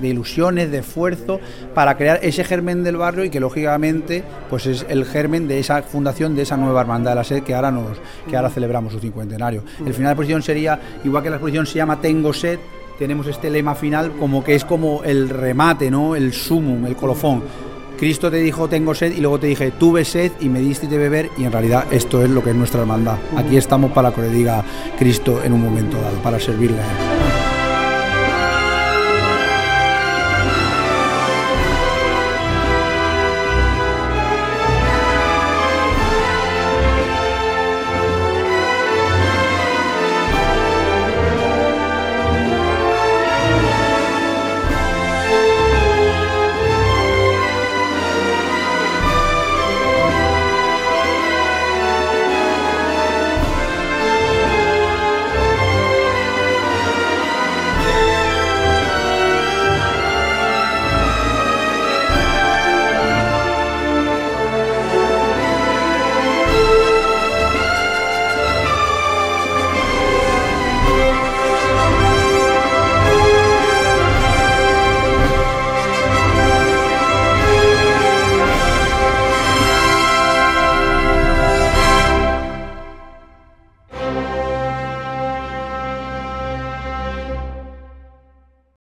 de 0.00 0.08
ilusiones, 0.08 0.70
de 0.70 0.78
esfuerzo, 0.78 1.40
para 1.74 1.96
crear 1.96 2.20
ese 2.22 2.44
germen 2.44 2.84
del 2.84 2.96
barrio 2.96 3.24
y 3.24 3.30
que 3.30 3.40
lógicamente 3.40 4.22
pues 4.48 4.66
es 4.66 4.86
el 4.88 5.04
germen 5.04 5.48
de 5.48 5.58
esa 5.58 5.82
fundación 5.82 6.34
de 6.36 6.42
esa 6.42 6.56
nueva 6.56 6.80
hermandad 6.80 7.12
de 7.12 7.16
la 7.16 7.24
sed 7.24 7.42
que 7.42 7.54
ahora 7.54 7.70
nos 7.70 7.98
que 8.28 8.36
ahora 8.36 8.50
celebramos 8.50 8.92
su 8.92 9.00
cincuentenario. 9.00 9.64
El 9.78 9.92
final 9.92 9.96
de 9.96 10.02
la 10.02 10.10
exposición 10.10 10.42
sería, 10.42 10.80
igual 11.04 11.22
que 11.22 11.30
la 11.30 11.36
exposición 11.36 11.66
se 11.66 11.74
llama 11.74 12.00
Tengo 12.00 12.32
sed, 12.32 12.58
tenemos 12.98 13.26
este 13.26 13.50
lema 13.50 13.74
final 13.74 14.12
como 14.12 14.44
que 14.44 14.54
es 14.54 14.64
como 14.64 15.02
el 15.04 15.28
remate, 15.28 15.90
¿no? 15.90 16.14
El 16.14 16.32
sumum, 16.32 16.86
el 16.86 16.94
colofón. 16.94 17.42
Cristo 18.04 18.30
te 18.30 18.36
dijo 18.36 18.68
tengo 18.68 18.94
sed 18.94 19.16
y 19.16 19.22
luego 19.22 19.40
te 19.40 19.46
dije 19.46 19.70
tuve 19.70 20.04
sed 20.04 20.32
y 20.38 20.50
me 20.50 20.60
diste 20.60 20.86
de 20.88 20.98
beber 20.98 21.30
y 21.38 21.44
en 21.44 21.52
realidad 21.52 21.86
esto 21.90 22.22
es 22.22 22.28
lo 22.28 22.44
que 22.44 22.50
es 22.50 22.56
nuestra 22.56 22.82
hermandad. 22.82 23.16
Aquí 23.34 23.56
estamos 23.56 23.92
para 23.92 24.12
que 24.12 24.20
le 24.20 24.28
diga 24.28 24.62
Cristo 24.98 25.42
en 25.42 25.54
un 25.54 25.62
momento 25.62 25.98
dado, 25.98 26.18
para 26.18 26.38
servirle 26.38 26.82
a 26.82 26.82
él. 26.82 27.13